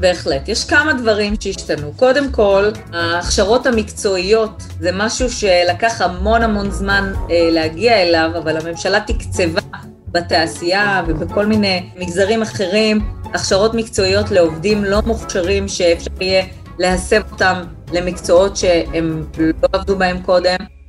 בהחלט. 0.00 0.48
יש 0.48 0.64
כמה 0.64 0.92
דברים 0.92 1.34
שהשתנו. 1.40 1.92
קודם 1.96 2.32
כל, 2.32 2.70
ההכשרות 2.92 3.66
המקצועיות 3.66 4.62
זה 4.80 4.90
משהו 4.92 5.30
שלקח 5.30 6.00
המון 6.00 6.42
המון 6.42 6.70
זמן 6.70 7.12
אה, 7.30 7.48
להגיע 7.50 8.02
אליו, 8.02 8.30
אבל 8.38 8.56
הממשלה 8.56 9.00
תקצבה 9.00 9.60
בתעשייה 10.08 11.02
ובכל 11.06 11.46
מיני 11.46 11.90
מגזרים 11.96 12.42
אחרים 12.42 13.00
הכשרות 13.34 13.74
מקצועיות 13.74 14.30
לעובדים 14.30 14.84
לא 14.84 15.00
מוכשרים 15.06 15.68
שאפשר 15.68 16.10
יהיה 16.20 16.44
להסב 16.78 17.22
אותם 17.32 17.62
למקצועות 17.92 18.56
שהם 18.56 19.24
לא 19.38 19.68
עבדו 19.72 19.96
בהם 19.96 20.22
קודם. 20.22 20.79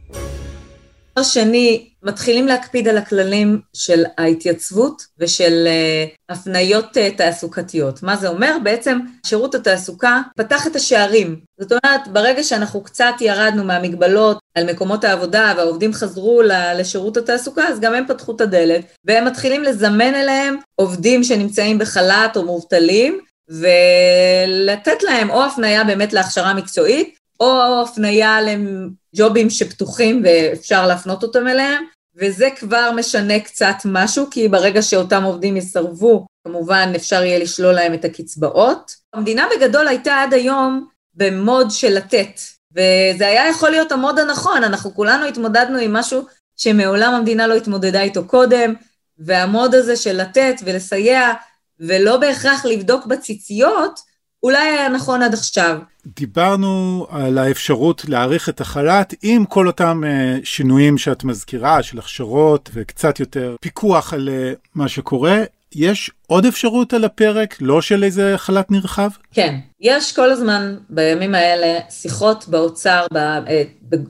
שני, 1.23 1.89
מתחילים 2.03 2.47
להקפיד 2.47 2.87
על 2.87 2.97
הכללים 2.97 3.61
של 3.73 4.03
ההתייצבות 4.17 5.05
ושל 5.19 5.67
uh, 5.67 6.33
הפניות 6.33 6.97
uh, 6.97 7.17
תעסוקתיות. 7.17 8.03
מה 8.03 8.15
זה 8.15 8.27
אומר? 8.27 8.57
בעצם 8.63 8.99
שירות 9.25 9.55
התעסוקה 9.55 10.21
פתח 10.37 10.67
את 10.67 10.75
השערים. 10.75 11.39
זאת 11.59 11.71
אומרת, 11.71 12.07
ברגע 12.07 12.43
שאנחנו 12.43 12.83
קצת 12.83 13.13
ירדנו 13.21 13.63
מהמגבלות 13.63 14.39
על 14.57 14.71
מקומות 14.71 15.03
העבודה 15.03 15.53
והעובדים 15.57 15.93
חזרו 15.93 16.41
לשירות 16.75 17.17
התעסוקה, 17.17 17.67
אז 17.67 17.79
גם 17.79 17.93
הם 17.93 18.05
פתחו 18.07 18.35
את 18.35 18.41
הדלת, 18.41 18.85
והם 19.05 19.25
מתחילים 19.25 19.63
לזמן 19.63 20.15
אליהם 20.15 20.57
עובדים 20.75 21.23
שנמצאים 21.23 21.77
בחל"ת 21.77 22.37
או 22.37 22.45
מובטלים, 22.45 23.19
ולתת 23.49 25.03
להם 25.03 25.29
או 25.29 25.43
הפניה 25.43 25.83
באמת 25.83 26.13
להכשרה 26.13 26.53
מקצועית, 26.53 27.20
או 27.41 27.81
הפניה 27.81 28.37
לג'ובים 28.41 29.49
שפתוחים 29.49 30.23
ואפשר 30.25 30.87
להפנות 30.87 31.23
אותם 31.23 31.47
אליהם, 31.47 31.83
וזה 32.15 32.49
כבר 32.55 32.91
משנה 32.95 33.39
קצת 33.39 33.75
משהו, 33.85 34.27
כי 34.31 34.47
ברגע 34.47 34.81
שאותם 34.81 35.23
עובדים 35.23 35.57
יסרבו, 35.57 36.25
כמובן 36.47 36.91
אפשר 36.95 37.23
יהיה 37.23 37.39
לשלול 37.39 37.73
להם 37.73 37.93
את 37.93 38.05
הקצבאות. 38.05 38.91
המדינה 39.13 39.47
בגדול 39.55 39.87
הייתה 39.87 40.21
עד 40.21 40.33
היום 40.33 40.87
במוד 41.13 41.71
של 41.71 41.93
לתת, 41.93 42.39
וזה 42.71 43.27
היה 43.27 43.49
יכול 43.49 43.69
להיות 43.69 43.91
המוד 43.91 44.19
הנכון, 44.19 44.63
אנחנו 44.63 44.93
כולנו 44.93 45.25
התמודדנו 45.25 45.77
עם 45.77 45.93
משהו 45.93 46.21
שמעולם 46.57 47.13
המדינה 47.13 47.47
לא 47.47 47.53
התמודדה 47.53 48.01
איתו 48.01 48.25
קודם, 48.27 48.73
והמוד 49.17 49.75
הזה 49.75 49.95
של 49.95 50.21
לתת 50.21 50.55
ולסייע, 50.65 51.31
ולא 51.79 52.17
בהכרח 52.17 52.65
לבדוק 52.65 53.05
בציציות, 53.05 53.99
אולי 54.43 54.67
היה 54.67 54.89
נכון 54.89 55.21
עד 55.21 55.33
עכשיו. 55.33 55.77
דיברנו 56.05 57.07
על 57.09 57.37
האפשרות 57.37 58.05
להאריך 58.07 58.49
את 58.49 58.61
החל"ת 58.61 59.13
עם 59.21 59.45
כל 59.45 59.67
אותם 59.67 60.03
uh, 60.03 60.45
שינויים 60.45 60.97
שאת 60.97 61.23
מזכירה, 61.23 61.83
של 61.83 61.99
הכשרות 61.99 62.69
וקצת 62.73 63.19
יותר 63.19 63.55
פיקוח 63.61 64.13
על 64.13 64.29
uh, 64.29 64.57
מה 64.75 64.87
שקורה. 64.87 65.43
יש 65.75 66.11
עוד 66.27 66.45
אפשרות 66.45 66.93
על 66.93 67.03
הפרק, 67.03 67.55
לא 67.61 67.81
של 67.81 68.03
איזה 68.03 68.33
חל"ת 68.37 68.71
נרחב? 68.71 69.09
כן, 69.33 69.55
יש 69.79 70.15
כל 70.15 70.31
הזמן 70.31 70.75
בימים 70.89 71.35
האלה 71.35 71.79
שיחות 71.89 72.47
באוצר, 72.47 73.05
ב, 73.13 73.17
אה, 73.17 73.63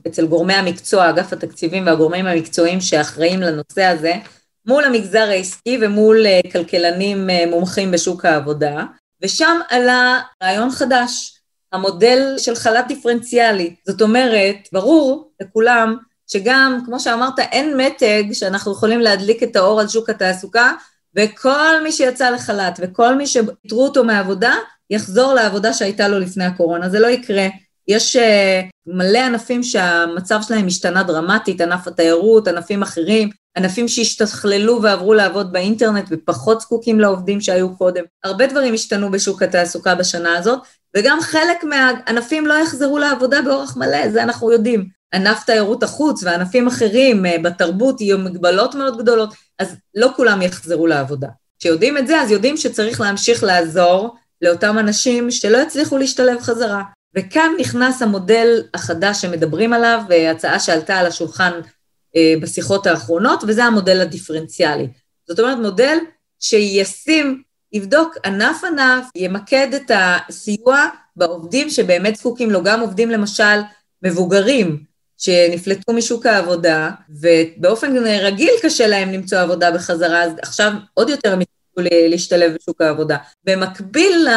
אצל 0.07 0.27
גורמי 0.27 0.53
המקצוע, 0.53 1.09
אגף 1.09 1.33
התקציבים 1.33 1.85
והגורמים 1.85 2.25
המקצועיים 2.25 2.81
שאחראים 2.81 3.41
לנושא 3.41 3.83
הזה, 3.83 4.13
מול 4.67 4.83
המגזר 4.83 5.27
העסקי 5.29 5.79
ומול 5.81 6.25
כלכלנים 6.51 7.29
מומחים 7.49 7.91
בשוק 7.91 8.25
העבודה, 8.25 8.85
ושם 9.23 9.59
עלה 9.69 10.21
רעיון 10.43 10.71
חדש, 10.71 11.37
המודל 11.71 12.35
של 12.37 12.55
חל"ת 12.55 12.87
דיפרנציאלי. 12.87 13.75
זאת 13.87 14.01
אומרת, 14.01 14.55
ברור 14.71 15.31
לכולם 15.41 15.97
שגם, 16.27 16.79
כמו 16.85 16.99
שאמרת, 16.99 17.39
אין 17.39 17.77
מתג 17.77 18.23
שאנחנו 18.33 18.71
יכולים 18.71 18.99
להדליק 18.99 19.43
את 19.43 19.55
האור 19.55 19.81
על 19.81 19.87
שוק 19.87 20.09
התעסוקה, 20.09 20.71
וכל 21.15 21.83
מי 21.83 21.91
שיצא 21.91 22.29
לחל"ת 22.29 22.79
וכל 22.81 23.15
מי 23.15 23.27
שפיטרו 23.27 23.83
אותו 23.83 24.03
מעבודה, 24.03 24.53
יחזור 24.89 25.33
לעבודה 25.33 25.73
שהייתה 25.73 26.07
לו 26.07 26.19
לפני 26.19 26.45
הקורונה. 26.45 26.89
זה 26.89 26.99
לא 26.99 27.07
יקרה. 27.07 27.47
יש 27.87 28.15
uh, 28.15 28.19
מלא 28.85 29.19
ענפים 29.19 29.63
שהמצב 29.63 30.39
שלהם 30.41 30.67
השתנה 30.67 31.03
דרמטית, 31.03 31.61
ענף 31.61 31.87
התיירות, 31.87 32.47
ענפים 32.47 32.81
אחרים, 32.81 33.29
ענפים 33.57 33.87
שהשתכללו 33.87 34.81
ועברו 34.81 35.13
לעבוד 35.13 35.51
באינטרנט 35.51 36.07
ופחות 36.11 36.61
זקוקים 36.61 36.99
לעובדים 36.99 37.41
שהיו 37.41 37.77
קודם. 37.77 38.03
הרבה 38.23 38.47
דברים 38.47 38.73
השתנו 38.73 39.11
בשוק 39.11 39.43
התעסוקה 39.43 39.95
בשנה 39.95 40.37
הזאת, 40.37 40.59
וגם 40.97 41.21
חלק 41.21 41.63
מהענפים 41.63 42.47
לא 42.47 42.53
יחזרו 42.53 42.97
לעבודה 42.97 43.41
באורח 43.41 43.77
מלא, 43.77 44.09
זה 44.09 44.23
אנחנו 44.23 44.51
יודעים. 44.51 45.01
ענף 45.13 45.43
תיירות 45.45 45.83
החוץ 45.83 46.23
וענפים 46.23 46.67
אחרים 46.67 47.25
אה, 47.25 47.35
בתרבות 47.43 48.01
יהיו 48.01 48.17
מגבלות 48.17 48.75
מאוד 48.75 48.97
גדולות, 48.97 49.33
אז 49.59 49.75
לא 49.95 50.11
כולם 50.15 50.41
יחזרו 50.41 50.87
לעבודה. 50.87 51.27
כשיודעים 51.59 51.97
את 51.97 52.07
זה, 52.07 52.21
אז 52.21 52.31
יודעים 52.31 52.57
שצריך 52.57 53.01
להמשיך 53.01 53.43
לעזור 53.43 54.15
לאותם 54.41 54.79
אנשים 54.79 55.31
שלא 55.31 55.57
יצליחו 55.57 55.97
להשתלב 55.97 56.41
חזרה. 56.41 56.83
וכאן 57.17 57.51
נכנס 57.59 58.01
המודל 58.01 58.63
החדש 58.73 59.21
שמדברים 59.21 59.73
עליו, 59.73 60.01
הצעה 60.31 60.59
שעלתה 60.59 60.95
על 60.95 61.05
השולחן 61.05 61.51
אה, 61.53 61.61
בשיחות 62.41 62.87
האחרונות, 62.87 63.43
וזה 63.47 63.63
המודל 63.63 64.01
הדיפרנציאלי. 64.01 64.87
זאת 65.27 65.39
אומרת, 65.39 65.57
מודל 65.57 65.97
שישים, 66.39 67.41
יבדוק 67.73 68.17
ענף 68.25 68.63
ענף, 68.63 69.05
ימקד 69.15 69.73
את 69.73 69.91
הסיוע 69.93 70.85
בעובדים 71.15 71.69
שבאמת 71.69 72.15
זקוקים 72.15 72.51
לו, 72.51 72.63
גם 72.63 72.79
עובדים 72.79 73.09
למשל 73.09 73.59
מבוגרים, 74.03 74.83
שנפלטו 75.17 75.93
משוק 75.93 76.25
העבודה, 76.25 76.89
ובאופן 77.09 77.97
רגיל 77.97 78.51
קשה 78.61 78.87
להם 78.87 79.11
למצוא 79.11 79.37
עבודה 79.37 79.71
בחזרה, 79.71 80.23
אז 80.23 80.31
עכשיו 80.41 80.71
עוד 80.93 81.09
יותר 81.09 81.33
הם 81.33 81.39
להשתלב 82.09 82.55
בשוק 82.55 82.81
העבודה. 82.81 83.17
במקביל 83.43 84.27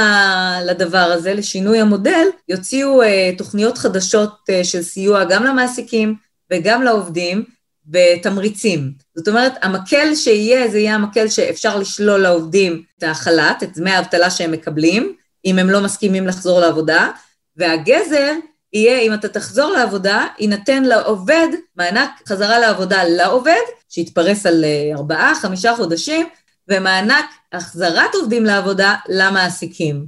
לדבר 0.64 0.98
הזה, 0.98 1.34
לשינוי 1.34 1.80
המודל, 1.80 2.26
יוציאו 2.48 3.02
אה, 3.02 3.30
תוכניות 3.38 3.78
חדשות 3.78 4.34
אה, 4.50 4.64
של 4.64 4.82
סיוע 4.82 5.24
גם 5.24 5.44
למעסיקים 5.44 6.14
וגם 6.52 6.82
לעובדים, 6.82 7.44
בתמריצים. 7.86 8.92
זאת 9.16 9.28
אומרת, 9.28 9.52
המקל 9.62 10.14
שיהיה, 10.14 10.68
זה 10.68 10.78
יהיה 10.78 10.94
המקל 10.94 11.28
שאפשר 11.28 11.78
לשלול 11.78 12.20
לעובדים 12.20 12.82
את 12.98 13.02
החל"ת, 13.02 13.62
את 13.62 13.78
דמי 13.78 13.90
האבטלה 13.90 14.30
שהם 14.30 14.52
מקבלים, 14.52 15.14
אם 15.44 15.58
הם 15.58 15.70
לא 15.70 15.80
מסכימים 15.80 16.26
לחזור 16.26 16.60
לעבודה, 16.60 17.10
והגזר 17.56 18.32
יהיה, 18.72 18.98
אם 18.98 19.14
אתה 19.14 19.28
תחזור 19.28 19.70
לעבודה, 19.70 20.26
יינתן 20.38 20.82
לעובד 20.82 21.48
מענק 21.76 22.10
חזרה 22.28 22.58
לעבודה 22.58 23.04
לעובד, 23.04 23.64
שיתפרס 23.88 24.46
על 24.46 24.64
אה, 24.64 24.96
ארבעה, 24.96 25.34
חמישה 25.34 25.76
חודשים, 25.76 26.26
ומענק 26.68 27.24
החזרת 27.52 28.14
עובדים 28.14 28.44
לעבודה 28.44 28.94
למעסיקים. 29.08 30.06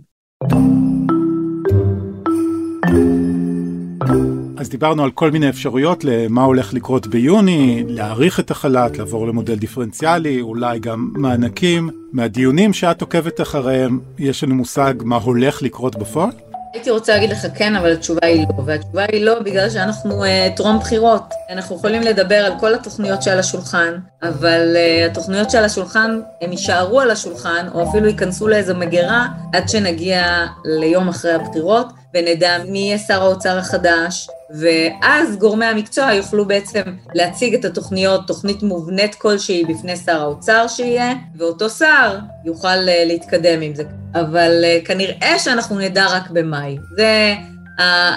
אז 4.67 4.71
דיברנו 4.71 5.05
על 5.05 5.11
כל 5.11 5.31
מיני 5.31 5.49
אפשרויות 5.49 6.05
למה 6.05 6.45
הולך 6.45 6.75
לקרות 6.75 7.07
ביוני, 7.07 7.85
להאריך 7.89 8.41
את 8.41 8.51
החל"ת, 8.51 8.99
לעבור 8.99 9.27
למודל 9.27 9.55
דיפרנציאלי, 9.55 10.41
אולי 10.41 10.79
גם 10.79 11.11
מענקים. 11.15 11.91
מהדיונים 12.13 12.73
שאת 12.73 13.01
עוקבת 13.01 13.41
אחריהם, 13.41 14.01
יש 14.19 14.45
לנו 14.45 14.55
מושג 14.55 14.95
מה 15.05 15.17
הולך 15.17 15.63
לקרות 15.63 15.97
בפועל? 15.97 16.31
הייתי 16.77 16.91
רוצה 16.91 17.13
להגיד 17.13 17.31
לך 17.31 17.47
כן, 17.55 17.77
אבל 17.77 17.93
התשובה 17.93 18.27
היא 18.27 18.47
לא. 18.49 18.63
והתשובה 18.67 19.05
היא 19.13 19.25
לא 19.25 19.41
בגלל 19.41 19.71
שאנחנו 19.71 20.25
uh, 20.25 20.57
טרום 20.57 20.79
בחירות. 20.79 21.35
אנחנו 21.51 21.77
יכולים 21.77 22.03
לדבר 22.03 22.37
על 22.37 22.53
כל 22.61 22.75
התוכניות 22.75 23.23
שעל 23.23 23.39
השולחן, 23.39 23.93
אבל 24.23 24.77
uh, 24.77 25.11
התוכניות 25.11 25.51
שעל 25.51 25.65
השולחן, 25.65 26.21
הם 26.43 26.51
יישארו 26.51 27.01
על 27.01 27.11
השולחן, 27.11 27.67
או 27.75 27.89
אפילו 27.89 28.07
ייכנסו 28.07 28.49
לאיזו 28.49 28.75
מגירה, 28.75 29.27
עד 29.53 29.69
שנגיע 29.69 30.47
ליום 30.65 31.09
אחרי 31.09 31.33
הבחירות, 31.33 31.87
ונדע 32.15 32.59
מי 32.69 32.79
יהיה 32.79 32.99
שר 32.99 33.23
האוצר 33.23 33.59
החדש, 33.59 34.29
ואז 34.61 35.37
גורמי 35.37 35.67
המקצוע 35.67 36.13
יוכלו 36.13 36.45
בעצם 36.45 36.83
להציג 37.15 37.55
את 37.55 37.65
התוכניות, 37.65 38.27
תוכנית 38.27 38.63
מובנית 38.63 39.15
כלשהי 39.15 39.65
בפני 39.65 39.97
שר 39.97 40.21
האוצר 40.21 40.69
שיהיה, 40.69 41.15
ואותו 41.39 41.71
שר 41.71 42.19
יוכל 42.45 42.69
אה, 42.69 43.05
להתקדם 43.07 43.61
עם 43.61 43.75
זה. 43.75 43.85
אבל 44.15 44.65
אה, 44.65 44.79
כנראה 44.85 45.39
שאנחנו 45.39 45.79
נדע 45.79 46.07
רק 46.07 46.31
במאי. 46.31 46.79
זה 46.97 47.35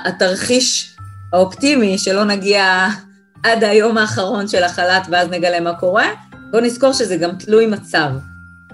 התרחיש 0.06 0.96
האופטימי, 1.34 1.98
שלא 1.98 2.24
נגיע 2.24 2.88
עד 3.44 3.64
היום 3.64 3.98
האחרון 3.98 4.48
של 4.48 4.64
החל"ת 4.64 5.08
ואז 5.10 5.30
נגלה 5.30 5.60
מה 5.60 5.74
קורה. 5.74 6.08
בואו 6.52 6.64
נזכור 6.64 6.94
שזה 6.94 7.18
גם 7.18 7.36
תלוי 7.36 7.66
מצב. 7.66 8.10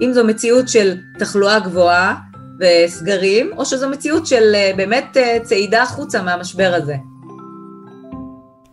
אם 0.01 0.13
זו 0.13 0.25
מציאות 0.25 0.69
של 0.69 0.97
תחלואה 1.19 1.59
גבוהה 1.59 2.15
וסגרים, 2.59 3.51
או 3.57 3.65
שזו 3.65 3.89
מציאות 3.89 4.27
של 4.27 4.55
אה, 4.55 4.71
באמת 4.77 5.17
צעידה 5.43 5.83
החוצה 5.83 6.21
מהמשבר 6.21 6.71
הזה. 6.75 6.95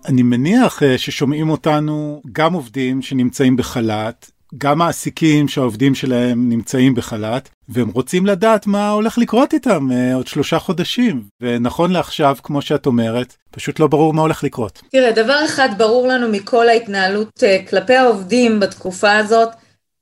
אני 0.07 0.23
מניח 0.23 0.83
אה, 0.83 0.99
ששומעים 0.99 1.51
אותנו 1.51 2.23
גם 2.33 2.53
עובדים 2.53 3.03
שנמצאים 3.03 3.57
בחל"ת, 3.57 4.31
גם 4.59 4.79
מעסיקים 4.79 5.49
שהעובדים 5.49 5.95
שלהם 5.95 6.49
נמצאים 6.49 6.95
בחל"ת, 6.95 7.49
והם 7.69 7.89
רוצים 7.89 8.27
לדעת 8.27 8.67
מה 8.67 8.91
הולך 8.91 9.19
לקרות 9.19 9.55
איתם 9.55 9.93
אה, 9.93 10.15
עוד 10.15 10.27
שלושה 10.27 10.59
חודשים. 10.59 11.23
ונכון 11.41 11.93
לעכשיו, 11.93 12.37
כמו 12.43 12.63
שאת 12.63 12.87
אומרת, 12.87 13.37
פשוט 13.51 13.81
לא 13.81 13.87
ברור 13.87 14.15
מה 14.15 14.23
הולך 14.23 14.45
לקרות. 14.45 14.83
תראה, 14.91 15.13
דבר 15.13 15.45
אחד 15.45 15.69
ברור 15.79 16.07
לנו 16.09 16.29
מכל 16.29 16.69
ההתנהלות 16.69 17.43
אה, 17.43 17.59
כלפי 17.71 17.95
העובדים 17.95 18.61
בתקופה 18.61 19.17
הזאת, 19.17 19.49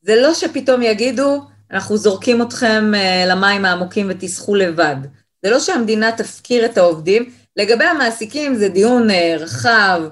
זה 0.03 0.17
לא 0.17 0.35
שפתאום 0.35 0.83
יגידו, 0.83 1.43
אנחנו 1.73 1.97
זורקים 1.97 2.43
אתכם 2.43 2.93
למים 3.27 3.65
העמוקים 3.65 4.07
ותסחו 4.11 4.55
לבד. 4.55 4.97
זה 5.43 5.51
לא 5.51 5.61
שהמדינה 5.61 6.13
תפקיר 6.13 6.65
את 6.65 6.79
העובדים, 6.79 7.31
לגבי 7.57 7.85
המעסיקים 7.85 8.55
זה 8.55 8.69
דיון 8.69 9.11
אה, 9.11 9.37
רחב, 9.39 10.03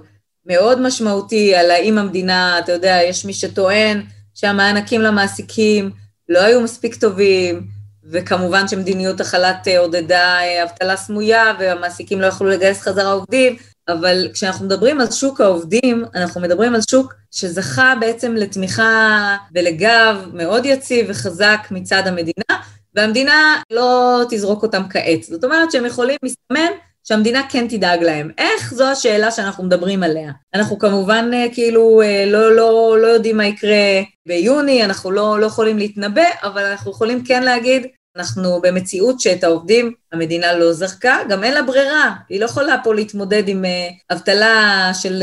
מאוד 0.46 0.80
משמעותי, 0.80 1.54
על 1.54 1.70
האם 1.70 1.98
המדינה, 1.98 2.58
אתה 2.58 2.72
יודע, 2.72 2.98
יש 3.08 3.24
מי 3.24 3.32
שטוען 3.32 4.02
שהמענקים 4.34 5.00
למעסיקים 5.00 5.90
לא 6.28 6.38
היו 6.38 6.60
מספיק 6.60 6.94
טובים, 6.94 7.66
וכמובן 8.10 8.68
שמדיניות 8.68 9.20
החל"ת 9.20 9.68
אה, 9.68 9.78
עודדה 9.78 10.38
אה, 10.40 10.62
אבטלה 10.62 10.96
סמויה, 10.96 11.52
והמעסיקים 11.58 12.20
לא 12.20 12.26
יכלו 12.26 12.48
לגייס 12.48 12.80
חזרה 12.80 13.12
עובדים, 13.12 13.56
אבל 13.88 14.28
כשאנחנו 14.32 14.66
מדברים 14.66 15.00
על 15.00 15.10
שוק 15.10 15.40
העובדים, 15.40 16.04
אנחנו 16.14 16.40
מדברים 16.40 16.74
על 16.74 16.80
שוק 16.90 17.14
שזכה 17.30 17.94
בעצם 18.00 18.34
לתמיכה 18.34 19.36
ולגב 19.54 20.16
מאוד 20.32 20.66
יציב 20.66 21.06
וחזק 21.08 21.68
מצד 21.70 22.02
המדינה, 22.06 22.62
והמדינה 22.94 23.62
לא 23.70 24.22
תזרוק 24.30 24.62
אותם 24.62 24.82
כעת. 24.90 25.22
זאת 25.22 25.44
אומרת 25.44 25.72
שהם 25.72 25.86
יכולים, 25.86 26.16
מסתמן, 26.24 26.70
שהמדינה 27.04 27.42
כן 27.48 27.68
תדאג 27.68 28.02
להם. 28.02 28.30
איך 28.38 28.74
זו 28.74 28.84
השאלה 28.84 29.30
שאנחנו 29.30 29.64
מדברים 29.64 30.02
עליה. 30.02 30.32
אנחנו 30.54 30.78
כמובן 30.78 31.30
אה, 31.34 31.46
כאילו 31.52 32.02
אה, 32.02 32.24
לא, 32.26 32.56
לא, 32.56 32.96
לא 33.00 33.06
יודעים 33.06 33.36
מה 33.36 33.46
יקרה 33.46 34.02
ביוני, 34.26 34.84
אנחנו 34.84 35.10
לא, 35.10 35.40
לא 35.40 35.46
יכולים 35.46 35.78
להתנבא, 35.78 36.22
אבל 36.42 36.64
אנחנו 36.64 36.90
יכולים 36.90 37.24
כן 37.24 37.42
להגיד, 37.42 37.86
אנחנו 38.18 38.60
במציאות 38.62 39.20
שאת 39.20 39.44
העובדים 39.44 39.92
המדינה 40.12 40.52
לא 40.52 40.72
זרקה, 40.72 41.16
גם 41.28 41.44
אין 41.44 41.54
לה 41.54 41.62
ברירה, 41.62 42.14
היא 42.28 42.40
לא 42.40 42.44
יכולה 42.44 42.76
פה 42.84 42.94
להתמודד 42.94 43.48
עם 43.48 43.64
אה, 43.64 43.88
אבטלה 44.12 44.90
של 44.94 45.22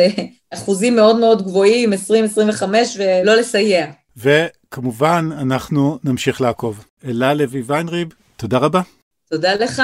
אחוזים 0.54 0.96
מאוד 0.96 1.20
מאוד 1.20 1.42
גבוהים, 1.42 1.94
20-25, 1.94 1.98
ולא 2.98 3.36
לסייע. 3.36 3.86
וכמובן, 4.18 5.30
אנחנו 5.42 6.00
נמשיך 6.04 6.42
לעקוב. 6.42 6.86
אלה 7.06 7.34
לוי 7.34 7.64
ויינריב, 7.66 8.08
תודה 8.38 8.58
רבה. 8.58 8.82
תודה 9.30 9.56
לך. 9.56 9.82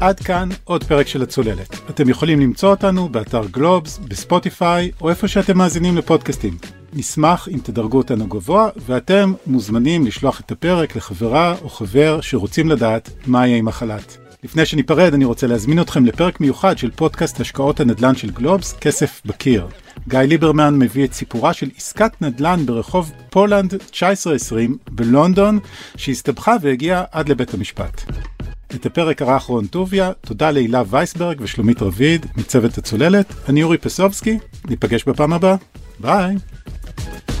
עד 0.00 0.20
כאן 0.20 0.48
עוד 0.64 0.84
פרק 0.84 1.06
של 1.06 1.22
הצוללת. 1.22 1.90
אתם 1.90 2.08
יכולים 2.08 2.40
למצוא 2.40 2.70
אותנו 2.70 3.08
באתר 3.08 3.42
גלובס, 3.50 3.98
בספוטיפיי, 3.98 4.90
או 5.00 5.10
איפה 5.10 5.28
שאתם 5.28 5.58
מאזינים 5.58 5.96
לפודקאסטים. 5.96 6.81
נשמח 6.94 7.48
אם 7.48 7.58
תדרגו 7.62 7.98
אותנו 7.98 8.26
גבוה, 8.26 8.68
ואתם 8.86 9.32
מוזמנים 9.46 10.06
לשלוח 10.06 10.40
את 10.40 10.52
הפרק 10.52 10.96
לחברה 10.96 11.54
או 11.62 11.68
חבר 11.68 12.20
שרוצים 12.20 12.68
לדעת 12.68 13.10
מה 13.26 13.46
יהיה 13.46 13.58
עם 13.58 13.68
החל"ת. 13.68 14.16
לפני 14.44 14.66
שניפרד, 14.66 15.14
אני 15.14 15.24
רוצה 15.24 15.46
להזמין 15.46 15.80
אתכם 15.80 16.06
לפרק 16.06 16.40
מיוחד 16.40 16.78
של 16.78 16.90
פודקאסט 16.90 17.40
השקעות 17.40 17.80
הנדל"ן 17.80 18.14
של 18.14 18.30
גלובס, 18.30 18.72
כסף 18.72 19.22
בקיר. 19.24 19.66
גיא 20.08 20.18
ליברמן 20.18 20.78
מביא 20.78 21.04
את 21.04 21.12
סיפורה 21.12 21.52
של 21.52 21.70
עסקת 21.76 22.22
נדל"ן 22.22 22.66
ברחוב 22.66 23.12
פולנד 23.30 23.74
1920 23.74 24.78
בלונדון, 24.90 25.58
שהסתבכה 25.96 26.56
והגיעה 26.60 27.04
עד 27.12 27.28
לבית 27.28 27.54
המשפט. 27.54 28.02
את 28.74 28.86
הפרק 28.86 29.22
ערך 29.22 29.42
רון 29.42 29.66
טוביה, 29.66 30.12
תודה 30.20 30.50
להילה 30.50 30.82
וייסברג 30.86 31.40
ושלומית 31.40 31.82
רביד 31.82 32.26
מצוות 32.36 32.78
הצוללת, 32.78 33.34
אני 33.48 33.62
אורי 33.62 33.78
פסובסקי, 33.78 34.38
ניפגש 34.68 35.04
בפעם 35.04 35.32
הבאה, 35.32 35.56
ביי. 36.00 36.36
Thank 37.04 37.30
you. 37.30 37.31